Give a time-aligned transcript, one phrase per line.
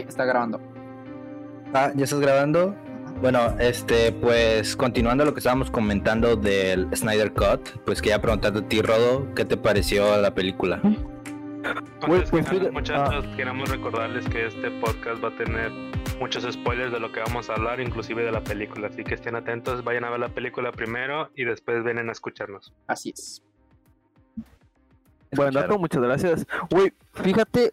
[0.00, 0.60] está grabando.
[1.72, 2.74] Ah, ¿ya estás grabando?
[3.20, 8.68] Bueno, este, pues continuando lo que estábamos comentando del Snyder Cut, pues quería preguntarte a
[8.68, 10.80] ti, Rodo, ¿qué te pareció la película?
[12.06, 15.70] Pues, pues, muchachos, queremos recordarles que este podcast va a tener
[16.20, 18.88] muchos spoilers de lo que vamos a hablar, inclusive de la película.
[18.88, 22.74] Así que estén atentos, vayan a ver la película primero y después vienen a escucharnos.
[22.86, 23.42] Así es.
[25.32, 26.46] Bueno, muchas gracias.
[26.70, 27.72] Uy, fíjate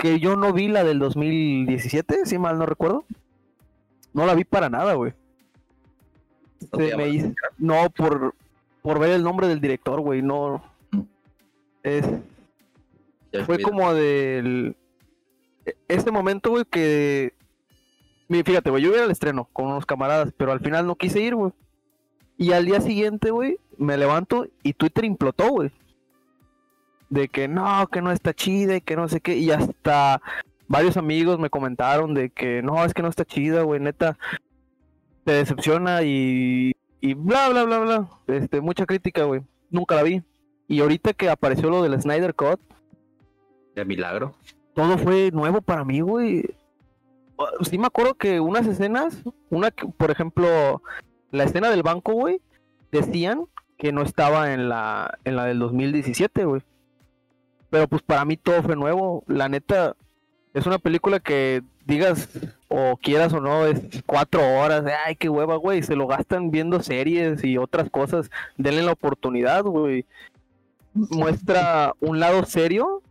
[0.00, 3.04] que yo no vi la del 2017, si mal no recuerdo.
[4.12, 5.12] No la vi para nada, güey.
[7.58, 8.34] No, por,
[8.82, 10.62] por ver el nombre del director, güey, no.
[11.82, 12.06] Es,
[13.44, 14.76] fue como del.
[15.88, 17.34] Este momento, güey, que.
[18.28, 21.34] Fíjate, güey, yo iba al estreno con unos camaradas, pero al final no quise ir,
[21.34, 21.52] güey.
[22.36, 25.72] Y al día siguiente, güey, me levanto y Twitter implotó, güey
[27.10, 30.20] de que no, que no está chida y que no sé qué, y hasta
[30.66, 34.18] varios amigos me comentaron de que no, es que no está chida, güey, neta,
[35.24, 40.22] te decepciona y, y bla, bla, bla, bla, este, mucha crítica, güey, nunca la vi.
[40.68, 42.60] Y ahorita que apareció lo del Snyder Cut,
[43.74, 44.34] de milagro,
[44.74, 46.44] todo fue nuevo para mí, güey.
[47.62, 50.82] Sí me acuerdo que unas escenas, una, por ejemplo,
[51.30, 52.40] la escena del banco, güey,
[52.90, 53.44] decían
[53.78, 56.62] que no estaba en la, en la del 2017, güey.
[57.70, 59.24] Pero pues para mí todo fue nuevo.
[59.26, 59.94] La neta,
[60.54, 62.28] es una película que digas
[62.68, 64.84] o quieras o no, es cuatro horas.
[65.06, 65.82] Ay, qué hueva, güey.
[65.82, 68.30] Se lo gastan viendo series y otras cosas.
[68.56, 70.06] Denle la oportunidad, güey.
[70.94, 73.02] Muestra un lado serio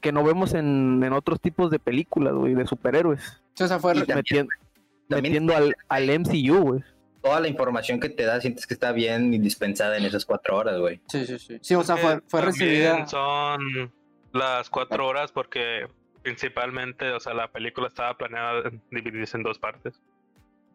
[0.00, 3.42] que no vemos en, otros tipos de películas, güey, de superhéroes.
[3.58, 6.84] O sea, fue metiendo, al, al MCU, güey
[7.24, 10.78] toda la información que te da sientes que está bien dispensada en esas cuatro horas,
[10.78, 11.00] güey.
[11.08, 11.58] Sí, sí, sí.
[11.62, 13.06] Sí, o sea, fue, fue recibida.
[13.06, 13.90] Son
[14.34, 15.86] las cuatro horas porque
[16.22, 20.02] principalmente, o sea, la película estaba planeada dividirse en dos partes.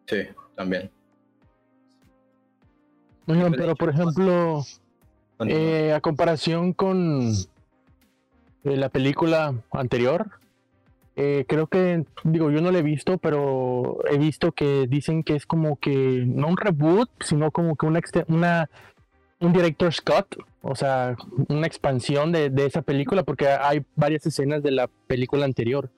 [0.06, 0.90] Sí, también.
[3.26, 4.64] Bueno, pero por ejemplo,
[5.46, 7.28] eh, a comparación con
[8.64, 10.39] eh, la película anterior,
[11.16, 15.36] eh, creo que, digo, yo no lo he visto, pero he visto que dicen que
[15.36, 18.70] es como que, no un reboot, sino como que una, una
[19.40, 21.16] un director Scott, o sea,
[21.48, 25.90] una expansión de, esa película, porque hay varias escenas de la película anterior.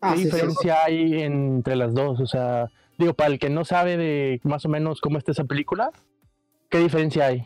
[0.00, 2.20] Ah, ¿Qué diferencia hay entre las dos?
[2.20, 5.44] O sea, digo, para el que no sabe de más o menos cómo está esa
[5.44, 5.90] película,
[6.68, 7.44] ¿qué diferencia hay?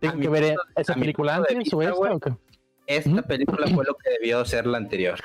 [0.00, 2.36] ¿Tengo que ver esa película antes o esta?
[2.86, 5.18] Esta película fue lo que debió ser la anterior.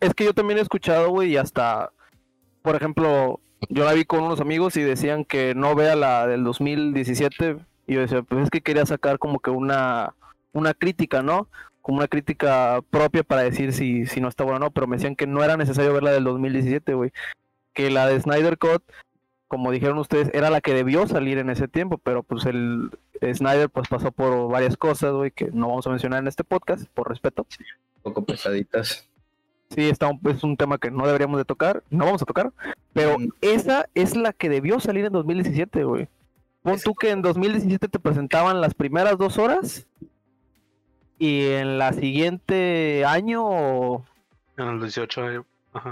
[0.00, 1.92] Es que yo también he escuchado, güey, y hasta,
[2.62, 6.44] por ejemplo, yo la vi con unos amigos y decían que no vea la del
[6.44, 7.58] 2017.
[7.86, 10.14] Y yo decía, pues es que quería sacar como que una,
[10.52, 11.48] una crítica, ¿no?
[11.82, 14.70] Como una crítica propia para decir si, si no está bueno o no.
[14.70, 17.12] Pero me decían que no era necesario ver la del 2017, güey.
[17.74, 18.82] Que la de Snyder Cut,
[19.48, 21.98] como dijeron ustedes, era la que debió salir en ese tiempo.
[21.98, 22.90] Pero pues el
[23.20, 26.86] Snyder pues pasó por varias cosas, güey, que no vamos a mencionar en este podcast,
[26.94, 27.46] por respeto.
[27.96, 29.09] Un poco pesaditas.
[29.70, 32.52] Sí, está un, es un tema que no deberíamos de tocar, no vamos a tocar,
[32.92, 33.28] pero mm.
[33.40, 36.08] esa es la que debió salir en 2017, güey.
[36.62, 39.86] Pon tú que en 2017 te presentaban las primeras dos horas
[41.18, 44.04] y en la siguiente año o...
[44.56, 45.40] En el 18, eh,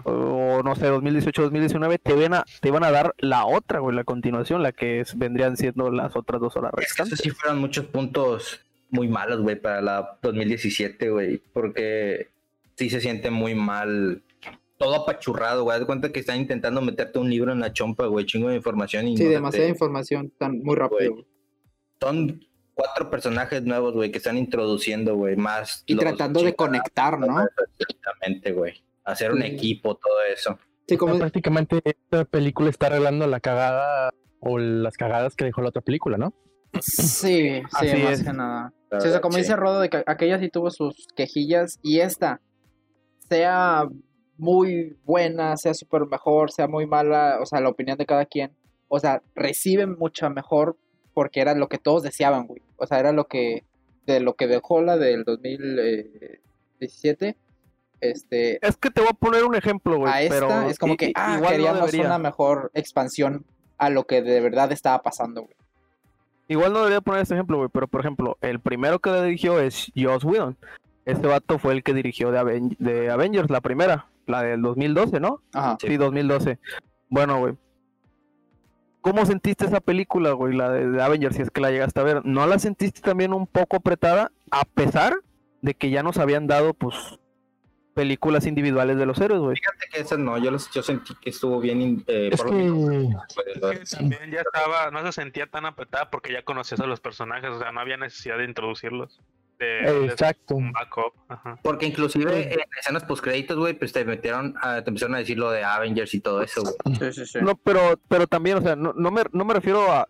[0.05, 3.95] o no sé, 2018, 2019 te, ven a, te van a dar la otra, güey,
[3.95, 7.21] la continuación, la que vendrían siendo las otras dos horas restantes.
[7.21, 8.61] sí fueron muchos puntos
[8.91, 12.31] muy malos, güey, para la 2017, güey, porque
[12.79, 14.23] sí se siente muy mal.
[14.79, 15.77] Todo apachurrado, güey.
[15.77, 18.25] Haz cuenta que están intentando meterte un libro en la chompa, güey.
[18.25, 19.09] Chingo de información.
[19.09, 21.27] Y sí, demasiada información, tan muy rápido.
[22.01, 22.41] Son
[22.75, 25.83] cuatro personajes nuevos, güey, que están introduciendo, güey, más.
[25.87, 27.45] Y tratando de conectar, ¿no?
[27.79, 28.75] Exactamente, güey.
[29.05, 30.57] Hacer un equipo, todo eso.
[30.87, 31.19] Sí, como...
[31.19, 36.17] prácticamente esta película está arreglando la cagada o las cagadas que dejó la otra película,
[36.17, 36.33] ¿no?
[36.81, 38.73] Sí, sí, más que nada.
[38.93, 42.41] o sea, como dice Rodo, de que aquella sí tuvo sus quejillas y esta
[43.29, 43.87] sea
[44.37, 48.53] muy buena, sea súper mejor, sea muy mala, o sea, la opinión de cada quien,
[48.89, 50.77] o sea, reciben mucha mejor
[51.13, 52.63] porque era lo que todos deseaban, güey.
[52.77, 53.65] O sea, era lo que,
[54.07, 57.37] de lo que dejó la del 2017.
[58.01, 60.13] Este, es que te voy a poner un ejemplo, güey.
[60.13, 63.45] A esta es como que, ah, igual queríamos una mejor expansión
[63.79, 65.57] a lo que de verdad estaba pasando, güey.
[66.47, 69.59] Igual no debería poner este ejemplo, güey, pero por ejemplo, el primero que le dirigió
[69.61, 70.57] es Joss Whedon.
[71.09, 75.41] Este vato fue el que dirigió de, de Avengers, la primera, la del 2012, ¿no?
[75.55, 75.79] Ajá.
[75.81, 76.59] Sí, 2012.
[77.09, 77.55] Bueno, güey.
[79.01, 82.27] ¿Cómo sentiste esa película, güey, la de, Avengers, si es que la llegaste a ver?
[82.27, 85.15] ¿No la sentiste también un poco apretada, a pesar
[85.63, 86.95] de que ya nos habían dado, pues,
[87.95, 89.57] películas individuales de los héroes, güey.
[89.57, 92.05] Fíjate que esas no, yo, yo sentí que estuvo bien.
[92.07, 92.51] Eh, es, que...
[92.51, 97.59] también ya estaba, no se sentía tan apretada porque ya conocías a los personajes, o
[97.59, 99.23] sea, no había necesidad de introducirlos.
[99.59, 100.59] Exacto.
[101.63, 105.39] Porque inclusive en escenas post créditos, güey, pues te metieron, a, te empezaron a decir
[105.39, 106.97] lo de Avengers y todo eso, güey.
[106.97, 107.39] Sí, sí, sí.
[107.43, 110.09] No, pero, pero también, o sea, no, no, me, no me refiero a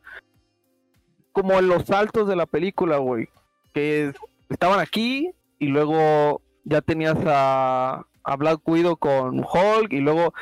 [1.33, 3.29] como los saltos de la película, güey.
[3.73, 4.13] Que
[4.49, 10.35] estaban aquí y luego ya tenías a, a Black Widow con Hulk y luego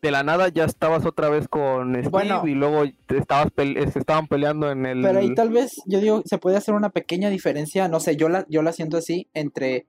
[0.00, 4.70] de la nada ya estabas otra vez con Steve y luego estabas se estaban peleando
[4.70, 8.00] en el pero ahí tal vez yo digo se puede hacer una pequeña diferencia no
[8.00, 9.86] sé yo la yo la siento así entre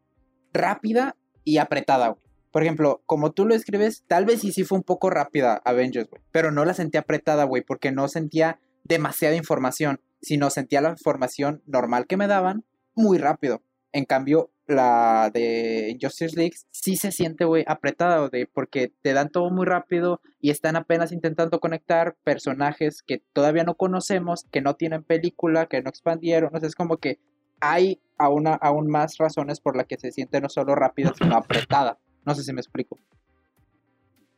[0.51, 2.15] rápida y apretada
[2.51, 6.09] por ejemplo como tú lo escribes tal vez sí sí fue un poco rápida Avengers
[6.09, 10.89] güey pero no la sentí apretada güey porque no sentía demasiada información sino sentía la
[10.89, 12.65] información normal que me daban
[12.95, 13.63] muy rápido.
[13.91, 19.29] En cambio la de Justice League sí se siente, güey, apretada, de, porque te dan
[19.29, 24.75] todo muy rápido y están apenas intentando conectar personajes que todavía no conocemos, que no
[24.75, 27.19] tienen película, que no expandieron, o sea, es como que
[27.59, 31.97] hay aún, aún más razones por las que se siente no solo rápida, sino apretada.
[32.25, 32.97] No sé si me explico.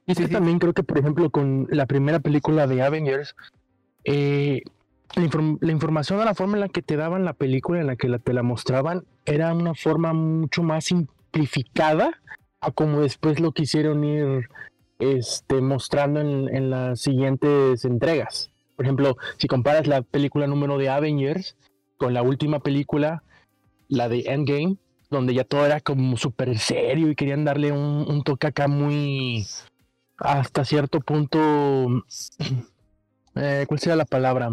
[0.06, 3.36] Y sí, también creo que, por ejemplo, con la primera película de Avengers,
[4.04, 4.62] eh,
[5.16, 8.08] la, información de la forma en la que te daban la película, en la que
[8.20, 12.22] te la mostraban, era una forma mucho más simplificada
[12.62, 14.50] a como después lo quisieron ir
[15.00, 18.52] este, mostrando en, las siguientes entregas.
[18.76, 21.58] Por ejemplo, si comparas la película número de Avengers
[21.98, 23.24] con la última película,
[23.88, 24.78] la de Endgame,
[25.10, 29.46] donde ya todo era como súper serio y querían darle un, toque acá muy,
[30.18, 32.04] hasta cierto punto,
[33.36, 34.50] eh, ¿cuál sería la palabra?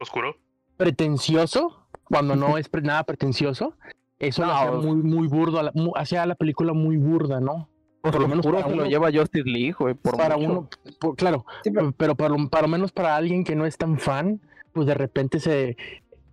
[0.00, 0.36] Oscuro.
[0.76, 3.74] Pretencioso, cuando no es nada pretencioso.
[4.18, 7.70] Eso lo hacía muy, muy burdo, hacía la película muy burda, ¿no?
[8.02, 10.68] Por, lo menos para uno, lo lleva Justice League, güey, por para uno,
[11.18, 11.44] claro,
[11.98, 14.40] pero, para, lo menos para alguien que no es tan fan,
[14.72, 15.76] pues de repente se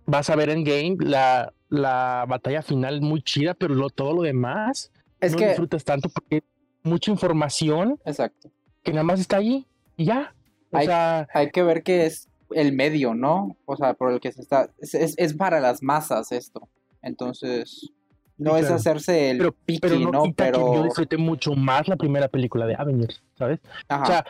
[0.06, 4.90] vas a ver en game la, la batalla final muy chida, pero todo lo demás
[5.20, 6.42] es no que disfrutas tanto porque
[6.82, 8.50] mucha información, exacto,
[8.82, 9.66] que nada más está allí
[9.96, 10.34] y ya.
[10.70, 13.56] O sea, hay que ver que es el medio, ¿no?
[13.64, 14.70] O sea, por el que se está...
[14.78, 16.68] Es, para las masas esto.
[17.02, 17.90] Entonces,
[18.36, 22.74] no es hacerse el pero, no, Pero yo disfruté mucho más la primera película de
[22.76, 23.60] Avengers, ¿sabes?
[23.88, 24.24] O sea,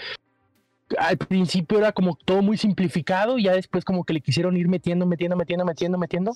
[0.99, 4.69] al principio era como todo muy simplificado y ya después como que le quisieron ir
[4.69, 6.33] metiendo, metiendo, metiendo, metiendo, metiendo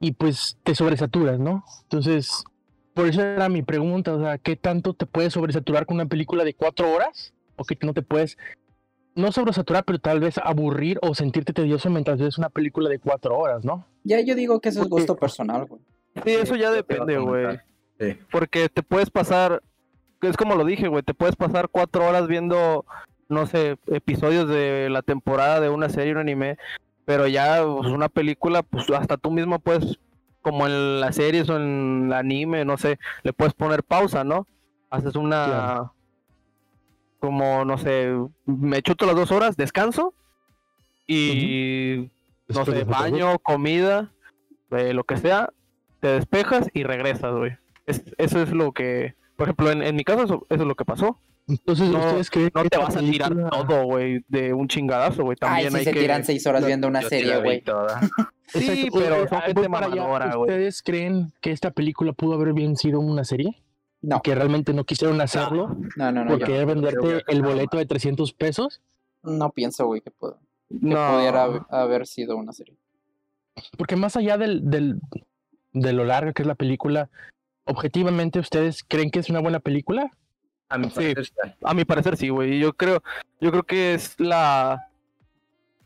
[0.00, 1.62] y pues te sobresaturas, ¿no?
[1.82, 2.44] Entonces,
[2.94, 6.42] por eso era mi pregunta, o sea, ¿qué tanto te puedes sobresaturar con una película
[6.42, 7.34] de cuatro horas?
[7.56, 8.38] ¿O que no te puedes
[9.14, 13.36] no sobresaturar, pero tal vez aburrir o sentirte tedioso mientras ves una película de cuatro
[13.36, 13.86] horas, ¿no?
[14.04, 15.80] Ya yo digo que eso es gusto personal, güey.
[16.24, 17.58] Sí, eso ya depende, güey.
[18.30, 19.62] Porque te puedes pasar,
[20.22, 22.84] es como lo dije, güey, te puedes pasar cuatro horas viendo,
[23.28, 26.56] no sé, episodios de la temporada de una serie, un anime,
[27.04, 29.98] pero ya pues, una película, pues hasta tú mismo puedes,
[30.40, 34.46] como en las series o en el anime, no sé, le puedes poner pausa, ¿no?
[34.88, 35.92] Haces una
[37.20, 38.10] como, no sé,
[38.46, 40.14] me chuto las dos horas, descanso
[41.06, 42.10] y,
[42.48, 44.12] no sé, baño, comida,
[44.70, 45.50] eh, lo que sea,
[46.00, 47.52] te despejas y regresas, güey.
[47.86, 51.18] eso es lo que, por ejemplo, en, mi caso, eso, es lo que pasó.
[51.46, 55.36] Entonces, ¿ustedes creen no te vas a tirar todo, güey, de un chingadazo, güey.
[55.36, 57.62] También Ay, si se tiran seis horas viendo una serie, güey.
[58.46, 59.24] sí, pero
[60.42, 63.60] ¿Ustedes creen que esta película pudo haber bien sido una serie?
[64.02, 64.22] No.
[64.22, 65.76] Que realmente no quisieron hacerlo.
[65.96, 66.30] No, no, no.
[66.30, 68.80] Porque venderte el boleto de 300 pesos.
[69.22, 70.38] No pienso, güey, que, puedo,
[70.68, 72.76] pudiera haber sido una serie.
[73.76, 75.00] Porque más allá del, del,
[75.72, 77.10] de lo larga que es la película,
[77.64, 80.10] objetivamente, ¿ustedes creen que es una buena película?
[80.70, 81.32] A mi parecer sí.
[81.62, 82.58] A mi parecer sí, güey.
[82.58, 83.02] Yo creo,
[83.40, 84.88] yo creo que es la,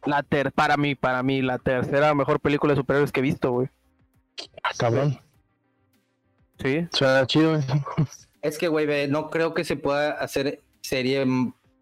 [0.05, 3.51] la ter, para mí, para mí, la tercera mejor película de superhéroes que he visto,
[3.51, 3.69] güey.
[4.63, 5.13] Ah, cabrón.
[5.13, 5.19] Sí.
[6.93, 7.61] Suena chido.
[8.43, 11.27] Es que, güey, no creo que se pueda hacer serie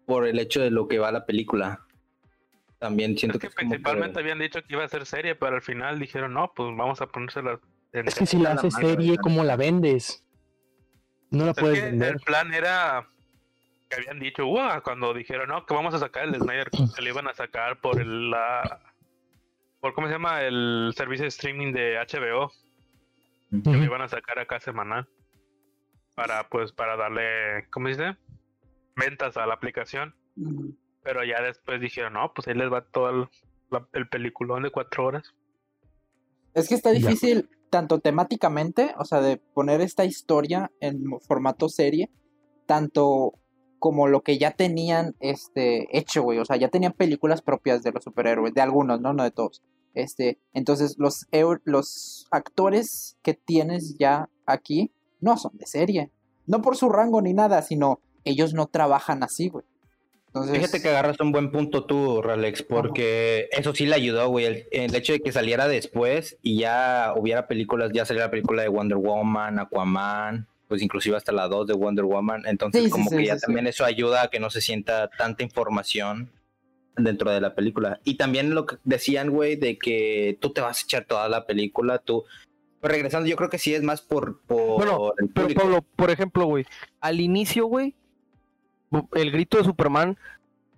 [0.05, 1.85] por el hecho de lo que va la película.
[2.79, 6.33] También siento que, principalmente habían dicho que iba a ser serie, pero al final dijeron,
[6.33, 7.59] no, pues vamos a ponérsela.
[7.93, 10.25] En es que si la haces serie, ¿cómo la vendes?
[11.29, 12.13] No la puedes vender.
[12.13, 13.07] El plan era
[13.89, 17.09] que habían dicho, wow, cuando dijeron, no, que vamos a sacar el Snyder, que le
[17.09, 18.81] iban a sacar por el, la,
[19.79, 22.51] por cómo se llama, el servicio de streaming de HBO
[23.61, 25.07] que lo iban a sacar acá semanal
[26.15, 28.17] para pues para darle, ¿cómo dice?
[28.95, 30.15] Ventas a la aplicación.
[31.03, 33.27] Pero ya después dijeron, no, pues ahí les va todo el,
[33.93, 35.33] el peliculón de cuatro horas.
[36.53, 42.11] Es que está difícil tanto temáticamente, o sea, de poner esta historia en formato serie,
[42.67, 43.33] tanto
[43.79, 47.91] como lo que ya tenían este hecho, güey, o sea, ya tenían películas propias de
[47.91, 49.63] los superhéroes, de algunos, no, no de todos.
[49.93, 51.27] Este, entonces los
[51.65, 56.11] los actores que tienes ya aquí no son de serie.
[56.45, 59.65] No por su rango ni nada, sino ellos no trabajan así, güey.
[60.51, 64.65] Fíjate que agarras un buen punto tú, Ralex, porque eso sí le ayudó, güey.
[64.71, 68.67] El, hecho de que saliera después y ya hubiera películas, ya saliera la película de
[68.67, 72.43] Wonder Woman, Aquaman, pues inclusive hasta la 2 de Wonder Woman.
[72.47, 76.31] Entonces, como que ya también eso ayuda a que no se sienta tanta información
[76.95, 77.99] dentro de la película.
[78.03, 81.45] Y también lo que decían, güey, de que tú te vas a echar toda la
[81.45, 82.25] película, tú
[82.83, 84.41] pues regresando, yo creo que sí es más por.
[84.45, 86.65] bueno, pero Pablo, por ejemplo, güey,
[86.99, 87.95] al inicio, güey,
[89.13, 90.17] el grito de Superman,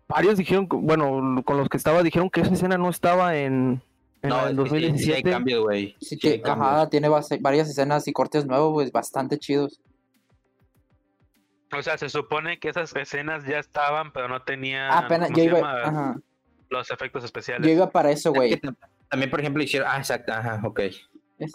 [0.07, 3.81] varios dijeron, bueno, con los que estaba, dijeron que esa escena no estaba en.
[4.21, 5.03] en no, el 2017.
[5.03, 5.95] Sí, hay cambio, güey.
[5.99, 9.81] Sí, ajá, tiene varias escenas y cortes nuevos, pues bastante chidos.
[11.77, 14.91] O sea, se supone que esas escenas ya estaban, pero no tenían.
[14.91, 16.19] Apenas, yo iba, ajá.
[16.69, 17.67] Los efectos especiales.
[17.67, 18.59] Yo iba para eso, güey.
[19.09, 19.87] También, por ejemplo, hicieron.
[19.91, 20.81] Ah, exacto, ajá, ok.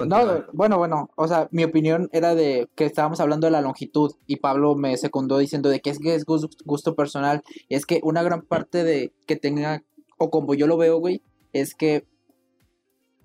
[0.07, 4.13] No, bueno, bueno, o sea, mi opinión era de que estábamos hablando de la longitud
[4.27, 7.43] y Pablo me secundó diciendo de que es que es gusto, personal.
[7.69, 9.83] Y es que una gran parte de que tenga,
[10.19, 11.23] o como yo lo veo, güey,
[11.55, 12.05] es que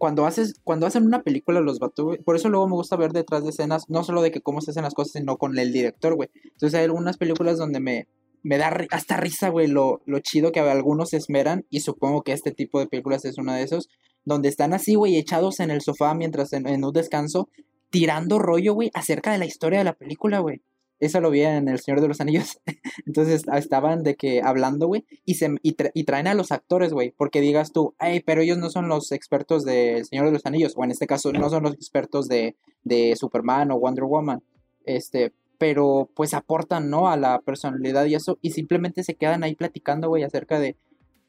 [0.06, 3.12] cuando haces, cuando hacen una película los vatos, güey, por eso luego me gusta ver
[3.12, 5.74] detrás de escenas, no solo de que cómo se hacen las cosas, sino con el
[5.74, 6.30] director, güey.
[6.44, 8.08] Entonces hay algunas películas donde me,
[8.44, 12.34] me da hasta risa, güey, lo, lo chido que algunos se esmeran y supongo que
[12.34, 13.90] este tipo de películas es una de esos
[14.26, 17.50] donde están así, güey, echados en el sofá mientras en, un descanso,
[17.90, 20.62] tirando rollo, güey, acerca de la historia de la película, güey.
[21.00, 22.60] Eso lo vi en El Señor de los Anillos.
[23.06, 27.42] Entonces estaban de que hablando, güey, y, se, y, traen a los actores, güey, porque
[27.42, 30.84] digas tú, ay, pero ellos no son los expertos del Señor de los Anillos, o
[30.84, 34.42] en este caso no son los expertos de, de Superman o Wonder Woman,
[34.86, 37.10] este, pero pues aportan, ¿no?
[37.10, 40.76] A la personalidad y eso, y simplemente se quedan ahí platicando, güey, acerca de,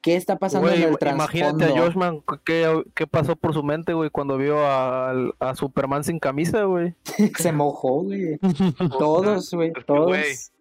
[0.06, 4.08] ¿Qué está pasando en el Imagínate a Joshman, ¿qué, ¿qué, pasó por su mente, güey,
[4.08, 5.10] cuando vio a,
[5.40, 6.94] a Superman sin camisa, güey?
[7.36, 8.38] Se mojó, güey.
[9.00, 10.52] todos, güey, todos.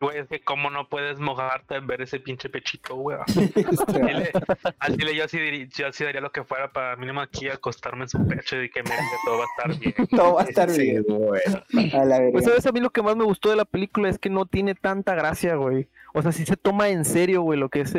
[0.00, 3.18] Güey, es que cómo no puedes mojarte al ver ese pinche pechito, güey.
[4.78, 8.08] al chile yo sí, yo sí daría lo que fuera para mínimo aquí acostarme en
[8.08, 9.94] su pecho y que me diga todo va a estar bien.
[10.16, 11.04] todo va a estar bien.
[11.06, 12.32] güey.
[12.32, 14.46] Pues sabes, a mí lo que más me gustó de la película es que no
[14.46, 15.86] tiene tanta gracia, güey.
[16.14, 17.92] O sea, sí se toma en serio, güey, lo que es...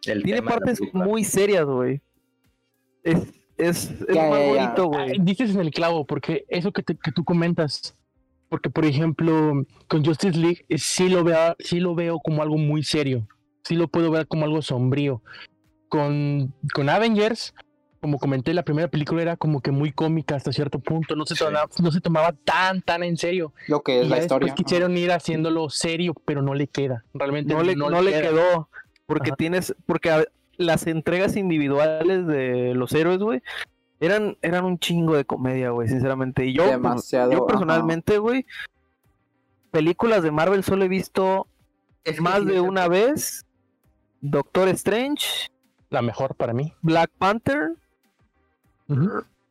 [0.00, 2.00] tiene partes muy serias, güey.
[3.02, 3.18] Es,
[3.58, 5.18] es, es más bonito, güey.
[5.18, 7.96] Dices en el clavo, porque eso que, que tú comentas
[8.54, 12.56] porque, por ejemplo, con Justice League eh, sí lo, veo, sí lo veo como algo
[12.56, 13.26] muy serio.
[13.64, 15.22] Sí lo puedo ver como algo sombrío.
[15.88, 17.52] Con, con Avengers,
[18.00, 21.16] como comenté, la primera película era como que muy cómica hasta cierto punto.
[21.16, 23.52] No se, tomaba, no se tomaba tan, tan en serio.
[23.66, 24.54] Lo que es la historia.
[24.54, 27.04] quisieron ir haciéndolo serio, pero no le queda.
[27.12, 28.68] Realmente no le, no le, quedó.
[29.04, 30.26] Porque tienes, porque
[30.58, 33.42] las entregas individuales de los héroes, güey,
[34.00, 36.46] eran, eran un chingo de comedia, güey, sinceramente.
[36.46, 36.64] Y yo,
[37.30, 38.46] yo personalmente, güey,
[39.70, 41.46] películas de Marvel solo he visto
[42.20, 43.46] más de una vez.
[44.20, 45.50] Doctor Strange.
[45.90, 46.72] La mejor para mí.
[46.80, 47.74] Black Panther.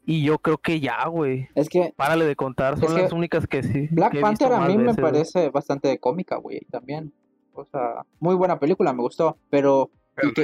[0.06, 1.48] Y yo creo que ya, güey.
[1.56, 1.94] Es que.
[1.96, 3.88] Párale de contar, son las únicas que sí.
[3.92, 7.14] Black Panther a mí me parece bastante cómica, güey, también.
[7.54, 9.38] O sea, muy buena película, me gustó.
[9.50, 9.92] Pero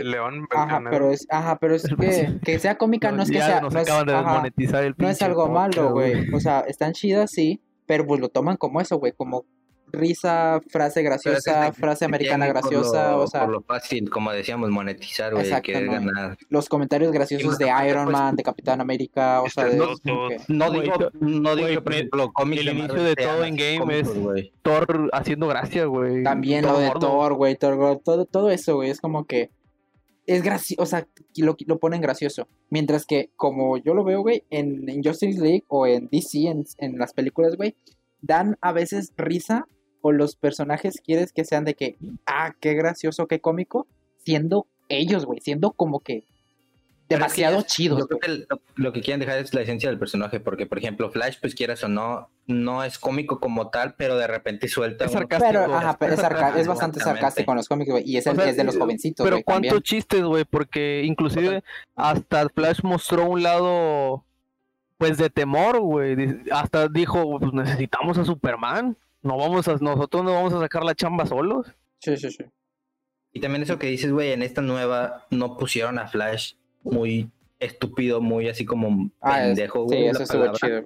[0.03, 3.61] León ajá, pero es, ajá, pero es que, que sea cómica no, es que sea.
[3.61, 3.67] No,
[5.09, 6.33] es, algo malo, güey.
[6.33, 9.45] O sea, están chidas, sí, pero pues lo toman como eso, güey, como
[9.91, 13.41] risa, frase graciosa, frase americana graciosa, o sea.
[13.41, 16.37] Por lo fácil, como decíamos, monetizar, güey, querer ganar.
[16.49, 19.77] Los comentarios graciosos de Iron Man, de Capitán América, o sea, de,
[20.47, 24.09] no, digo, no digo, por ejemplo, El inicio de todo en game es
[24.61, 26.23] Thor haciendo gracia, güey.
[26.23, 29.51] También lo de Thor, güey, todo, todo eso, güey, es como que
[30.29, 31.07] es gracioso, o sea,
[31.37, 32.47] lo, lo ponen gracioso.
[32.69, 36.99] Mientras que, como yo lo veo, güey, en, Justice League o en DC, en, en
[36.99, 37.75] las películas, güey,
[38.21, 39.67] dan a veces risa
[40.01, 43.87] o los personajes quieres que sean de que, ah, qué gracioso, qué cómico,
[44.23, 46.25] siendo ellos, güey, siendo como que
[47.09, 48.07] demasiado chido.
[48.07, 51.37] Creo que lo, que quieren dejar es la esencia del personaje, porque por ejemplo, Flash,
[51.41, 55.05] pues quieras o no, no es cómico como tal, pero de repente suelta.
[55.05, 55.51] Es sarcástico.
[55.51, 56.21] Pero, ajá, pero es,
[56.67, 59.23] bastante sarcástico con los cómics, güey, y es, el, es de los jovencitos.
[59.23, 61.63] Pero cuántos chistes, güey, porque inclusive
[61.95, 64.23] hasta Flash mostró un lado,
[64.97, 66.15] pues de temor, güey.
[66.51, 68.95] Hasta dijo, pues necesitamos a Superman.
[69.21, 71.67] No vamos a, nosotros no vamos a sacar la chamba solos.
[71.99, 72.45] Sí, sí, sí.
[73.33, 76.53] Y también eso que dices, güey, en esta nueva no pusieron a Flash
[76.89, 77.29] muy
[77.59, 79.99] estúpido, muy así como ah, pendejo, güey.
[79.99, 80.83] Sí, eso estuvo chido.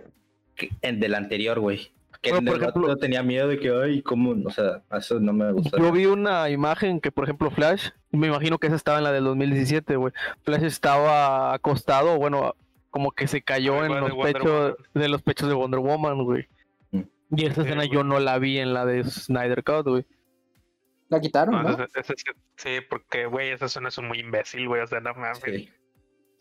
[0.81, 1.91] En del anterior, güey.
[2.22, 4.33] Que por ejemplo, tenía miedo de que, ay, ¿cómo?
[4.48, 5.77] O sea, eso no me gusta.
[5.77, 9.12] Yo vi una imagen que, por ejemplo, Flash, me imagino que esa estaba en la
[9.12, 10.13] del 2017, güey.
[10.43, 12.55] Flash estaba acostado, bueno,
[12.91, 16.48] como que se cayó en los pechos de los pechos de Wonder Woman, güey.
[16.91, 17.01] Mm.
[17.36, 20.05] Y esa escena yo no la vi en la de Snyder Cut, güey.
[21.10, 21.77] La quitaron, ¿no?
[22.55, 24.81] sí, porque, güey, esa escena es muy imbécil, güey.
[24.81, 25.41] O sea, no mames.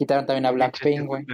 [0.02, 1.24] Quitaron también a Blackpink, güey.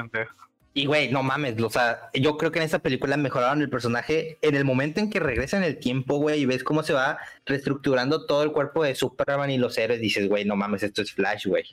[0.74, 4.36] Y güey, no mames, o sea, yo creo que en esa película mejoraron el personaje
[4.42, 7.16] en el momento en que regresa en el tiempo, güey, y ves cómo se va
[7.46, 11.14] reestructurando todo el cuerpo de Superman y los héroes, dices, güey, no mames, esto es
[11.14, 11.64] Flash, güey.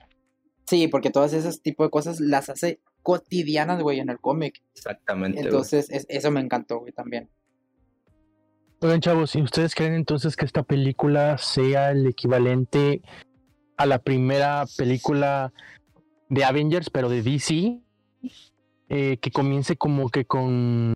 [0.67, 4.63] Sí, porque todas esas tipos de cosas las hace cotidianas, güey, en el cómic.
[4.73, 5.41] Exactamente.
[5.41, 7.29] Entonces, eso me encantó, güey, también.
[8.79, 13.01] Oigan, chavos, si ustedes creen entonces que esta película sea el equivalente
[13.75, 15.51] a la primera película
[16.29, 17.79] de Avengers, pero de DC,
[18.89, 20.94] eh, que comience como que con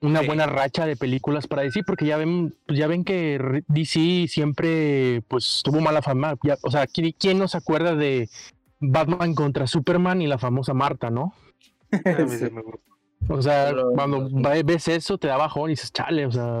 [0.00, 4.26] una buena racha de películas para DC, porque ya ven, pues ya ven que DC
[4.28, 6.36] siempre pues tuvo mala fama.
[6.62, 8.28] o sea, ¿quién no se acuerda de
[8.80, 11.34] Batman contra Superman y la famosa Marta, no?
[13.28, 14.28] O sea, cuando
[14.64, 16.60] ves eso, te da bajón y dices, chale, o sea.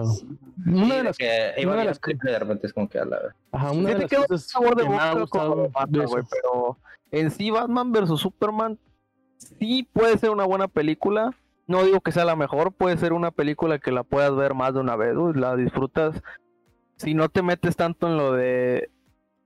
[0.66, 1.52] Una de las que.
[1.62, 3.18] Una de las de repente es como que a la
[3.52, 5.70] Ajá, una de las cosas que me ha gustado.
[6.30, 6.78] pero
[7.14, 8.78] en sí, Batman vs Superman
[9.38, 11.30] sí puede ser una buena película.
[11.66, 14.74] No digo que sea la mejor, puede ser una película que la puedas ver más
[14.74, 16.22] de una vez, la disfrutas.
[16.96, 18.90] Si no te metes tanto en lo de,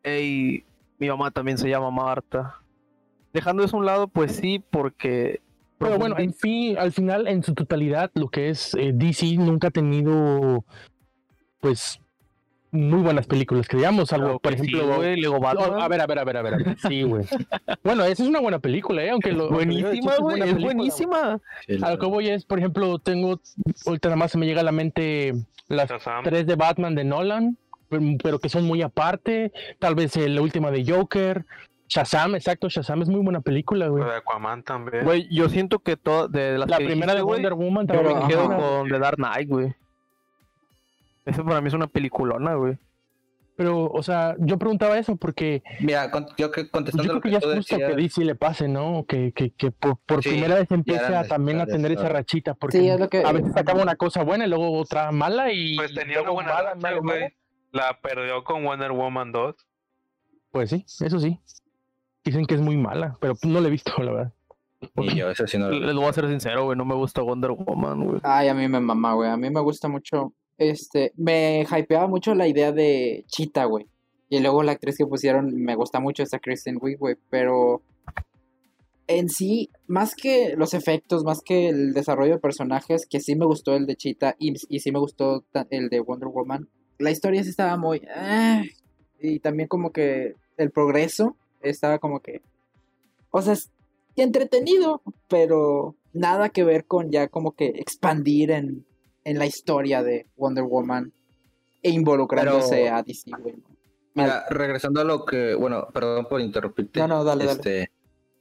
[0.03, 0.65] hey,
[0.99, 2.61] mi mamá también se llama Marta.
[3.33, 5.41] Dejando eso a un lado, pues sí, porque...
[5.79, 9.69] Pero bueno, en fin, al final, en su totalidad, lo que es eh, DC nunca
[9.69, 10.65] ha tenido,
[11.61, 12.01] pues,
[12.71, 15.19] muy buenas películas que digamos, algo, por ejemplo, a ver,
[16.01, 17.25] a ver, a ver, a ver, sí, güey.
[17.85, 19.11] bueno, esa es una buena película, ¿eh?
[19.11, 21.41] aunque lo buenísima, güey, es, buenísima.
[21.83, 23.41] a lo que voy es, por ejemplo, tengo
[23.87, 25.35] ahorita nada más se me llega a la mente
[25.69, 25.91] las
[26.25, 27.57] tres de Batman de Nolan,
[28.23, 31.45] pero que son muy aparte, tal vez la última de Joker,
[31.89, 34.05] Shazam, exacto, Shazam es muy buena película, güey.
[34.05, 35.05] De Aquaman también.
[35.05, 38.47] Güey, yo siento que todo de las la primera de Wonder Woman también me quedo
[38.47, 39.75] con The Dark Knight, güey.
[41.29, 42.79] Eso para mí es una peliculona, güey.
[43.55, 45.63] Pero, o sea, yo preguntaba eso porque.
[45.81, 47.03] Mira, yo que contestando.
[47.03, 49.05] Yo creo que, ya es justo que DC le pase, ¿no?
[49.07, 52.55] Que, que, que por, primera vez empiece a también a tener esa rachita.
[52.55, 53.25] Porque sí, es lo que...
[53.25, 55.77] a veces acaba una cosa buena y luego otra mala y.
[55.77, 57.35] Pues tenía una buena mala, güey.
[57.73, 59.57] La perdió con Wonder Woman 2.
[60.53, 61.41] Pues sí, eso sí.
[62.25, 64.33] Dicen que es muy mala, pero no la he visto, la verdad.
[64.99, 65.69] Y yo, eso sí no.
[65.69, 68.21] Les voy a ser sincero, güey, no me gusta Wonder Woman, güey.
[68.23, 69.29] Ay, a mí me mama, güey.
[69.29, 73.87] A mí me gusta mucho este, me hypeaba mucho la idea de Chita, güey.
[74.29, 77.17] Y luego la actriz que pusieron, me gusta mucho esta Kristen Wiig, güey.
[77.31, 77.83] Pero
[79.07, 83.47] en sí, más que los efectos, más que el desarrollo de personajes, que sí me
[83.47, 86.69] gustó el de Chita y, sí me gustó el de Wonder Woman,
[86.99, 88.03] la historia sí estaba muy...
[88.15, 88.63] Ah,
[89.21, 92.43] y también como que el progreso estaba como que...
[93.31, 93.55] O sea,
[94.17, 98.85] entretenido, pero nada que ver con ya como que expandir en
[99.29, 101.13] en la historia de Wonder Woman
[101.83, 103.31] e involucrándose a DC,
[104.15, 106.99] Mira, regresando a lo que, bueno, perdón por interrumpirte.
[107.01, 107.93] No, no, dale, este,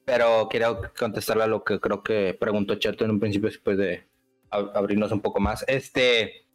[0.06, 4.08] Pero quiero contestarle a lo que creo que preguntó Cheto en un principio después de
[4.50, 5.65] abrirnos un poco más.
[5.67, 6.47] Este,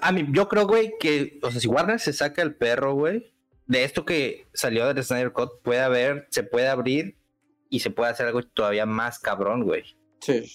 [0.00, 3.34] a mí, yo creo, güey, que, o sea, si Warner se saca el perro, güey,
[3.66, 7.18] de esto que salió del Snyder Cut, puede haber, se puede abrir
[7.68, 9.96] y se puede hacer algo todavía más cabrón, güey.
[10.20, 10.54] Sí.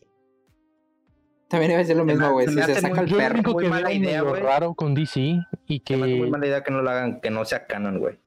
[1.52, 2.48] También iba a ser lo mismo, güey.
[2.48, 3.52] Si se saca el perro.
[3.52, 4.42] Muy que mala idea, güey.
[4.42, 5.38] raro con DC
[5.68, 5.98] y que.
[5.98, 8.18] muy mala idea que no lo hagan, que no sea canon, güey.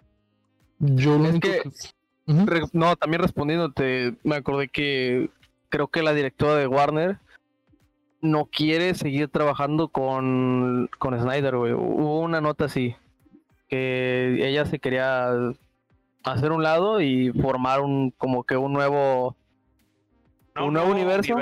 [0.79, 1.63] Yo es que.
[2.73, 5.31] No, también respondiéndote, me acordé que
[5.71, 7.19] creo que la directora de Warner
[8.21, 11.73] no quiere seguir trabajando con, con Snyder, güey.
[11.73, 12.95] Hubo una nota así,
[13.69, 15.31] que ella se quería
[16.25, 19.37] hacer un lado y formar un como que un nuevo
[20.63, 21.37] un nuevo universo?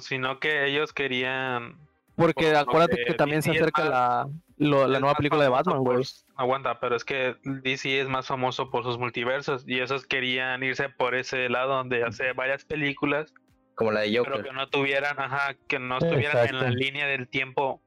[0.00, 1.78] Sino que ellos querían.
[2.16, 6.04] Porque acuérdate que también se acerca la, la nueva película de Batman, güey.
[6.36, 10.88] Aguanta, pero es que DC es más famoso por sus multiversos y esos querían irse
[10.88, 13.32] por ese lado donde hace varias películas.
[13.74, 14.32] Como la de Joker.
[14.32, 17.82] Pero que no tuvieran, ajá, que no estuvieran en la línea del tiempo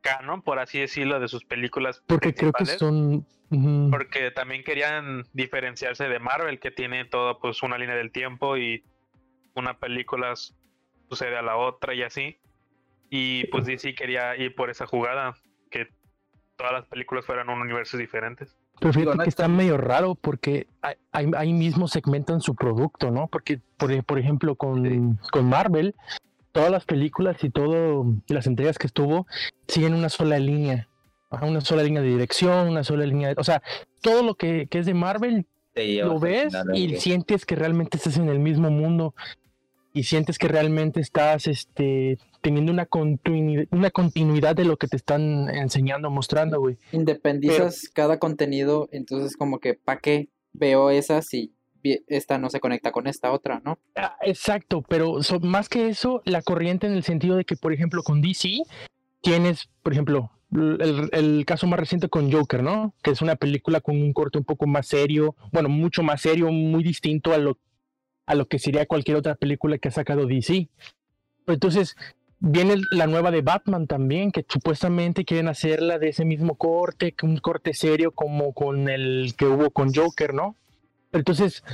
[0.00, 2.02] canon, por así decirlo, de sus películas.
[2.06, 3.26] Porque creo que son.
[3.90, 8.84] Porque también querían diferenciarse de Marvel, que tiene todo, pues, una línea del tiempo y
[9.58, 10.34] una película
[11.08, 12.38] sucede a la otra y así.
[13.10, 15.34] Y pues DC quería ir por esa jugada,
[15.70, 15.88] que
[16.56, 18.56] todas las películas fueran un universos diferentes.
[18.80, 20.68] Pero fíjate que está medio raro porque
[21.12, 23.26] ahí mismo segmentan su producto, ¿no?
[23.26, 25.94] Porque, por, por ejemplo, con, con Marvel,
[26.52, 29.26] todas las películas y todas las entregas que estuvo
[29.66, 30.88] siguen una sola línea.
[31.42, 33.34] Una sola línea de dirección, una sola línea de...
[33.36, 33.62] O sea,
[34.00, 38.28] todo lo que, que es de Marvel lo ves y sientes que realmente estás en
[38.28, 39.14] el mismo mundo
[39.92, 44.96] y sientes que realmente estás este, teniendo una continuidad, una continuidad de lo que te
[44.96, 46.76] están enseñando, mostrando, güey.
[46.92, 51.52] Independizas cada contenido, entonces como que, ¿para qué veo esa si
[52.06, 53.78] esta no se conecta con esta otra, ¿no?
[53.96, 58.02] Ah, exacto, pero más que eso, la corriente en el sentido de que, por ejemplo,
[58.02, 58.58] con DC
[59.22, 62.94] tienes, por ejemplo, el, el, caso más reciente con Joker, ¿no?
[63.02, 66.50] Que es una película con un corte un poco más serio, bueno, mucho más serio,
[66.50, 67.58] muy distinto a lo,
[68.28, 70.68] a lo que sería cualquier otra película que ha sacado DC.
[71.46, 71.96] Entonces,
[72.40, 77.38] viene la nueva de Batman también, que supuestamente quieren hacerla de ese mismo corte, un
[77.38, 80.56] corte serio como con el que hubo con Joker, ¿no?
[81.10, 81.64] Entonces,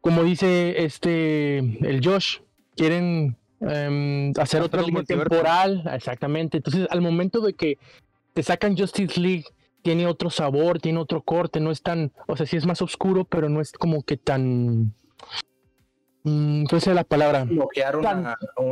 [0.00, 2.38] como dice este, el Josh,
[2.76, 6.58] quieren em, hacer otra línea temporal, exactamente.
[6.58, 7.76] Entonces, al momento de que
[8.34, 9.46] te sacan Justice League,
[9.82, 13.24] tiene otro sabor, tiene otro corte, no es tan, o sea, sí es más oscuro,
[13.24, 14.94] pero no es como que tan,
[16.68, 17.46] ¿cuál es la palabra?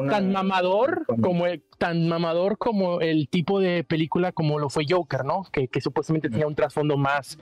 [0.09, 5.25] Tan, mamador como el, tan mamador como el tipo de película como lo fue Joker,
[5.25, 5.45] ¿no?
[5.53, 7.39] Que, que supuestamente tenía un trasfondo más,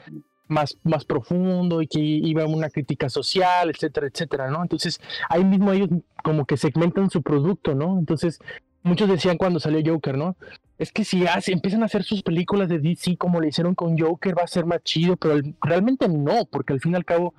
[0.49, 4.63] más, más profundo y que iba a una crítica social, etcétera, etcétera, ¿no?
[4.63, 5.89] Entonces, ahí mismo ellos
[6.23, 7.99] como que segmentan su producto, ¿no?
[7.99, 8.39] Entonces,
[8.83, 10.37] muchos decían cuando salió Joker, ¿no?
[10.79, 13.99] Es que si hace, empiezan a hacer sus películas de DC como le hicieron con
[13.99, 17.35] Joker, va a ser más chido, pero realmente no, porque al fin y al cabo,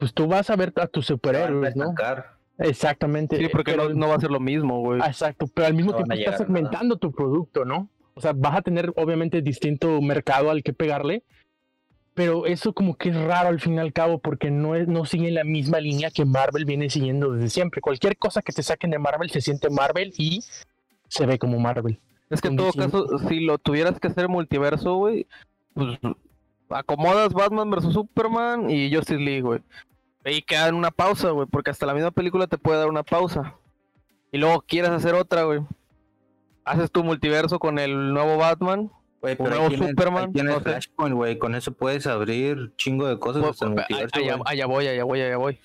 [0.00, 1.94] pues tú vas a ver a tus superhéroes, ¿no?
[2.58, 3.36] Exactamente.
[3.36, 5.00] Sí, porque no, va a ser lo mismo, güey.
[5.00, 7.88] Exacto, pero al mismo tiempo estás segmentando tu producto, ¿no?
[8.14, 11.22] O sea, vas a tener obviamente distinto mercado al que pegarle,
[12.14, 15.04] pero eso como que es raro al fin y al cabo porque no, es, no
[15.04, 17.82] sigue la misma línea que Marvel viene siguiendo desde siempre.
[17.82, 20.42] Cualquier cosa que te saquen de Marvel se siente Marvel y
[21.08, 22.00] se ve como Marvel.
[22.30, 25.26] Es que en todo caso, si lo tuvieras que hacer multiverso, güey,
[25.74, 25.98] pues
[26.70, 29.60] acomodas Batman vs Superman y Justice League, güey.
[30.24, 33.02] Y queda en una pausa, güey, porque hasta la misma película te puede dar una
[33.02, 33.54] pausa.
[34.32, 35.60] Y luego quieres hacer otra, güey.
[36.64, 40.32] Haces tu multiverso con el nuevo Batman Güey, pero ahí Superman.
[40.32, 41.38] Tienes, Flashpoint, güey.
[41.38, 43.62] Con eso puedes abrir chingo de cosas pues,
[44.14, 45.58] allá, voy, allá voy, allá voy.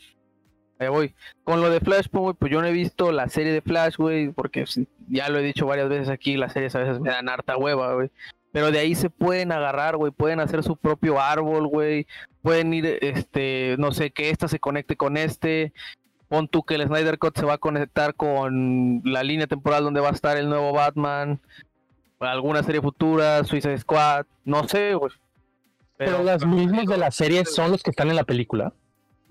[0.78, 1.16] Allá voy.
[1.46, 4.30] Con lo de Flashpoint, güey, pues yo no he visto la serie de Flash, güey,
[4.32, 4.66] porque
[5.08, 7.94] ya lo he dicho varias veces aquí, las series a veces me dan harta hueva,
[7.94, 8.12] güey.
[8.52, 12.08] Pero de ahí se pueden agarrar, güey, pueden hacer su propio árbol, güey.
[12.46, 15.74] Pueden ir, este, no sé, que esta se conecte con este.
[16.30, 20.00] Pon tú que el Snyder Cut se va a conectar con la línea temporal donde
[20.00, 21.42] va a estar el nuevo Batman
[22.20, 25.12] alguna serie futura, Suicide Squad, no sé, güey.
[25.98, 28.74] Pero, las mismas de la serie son los que están en la película.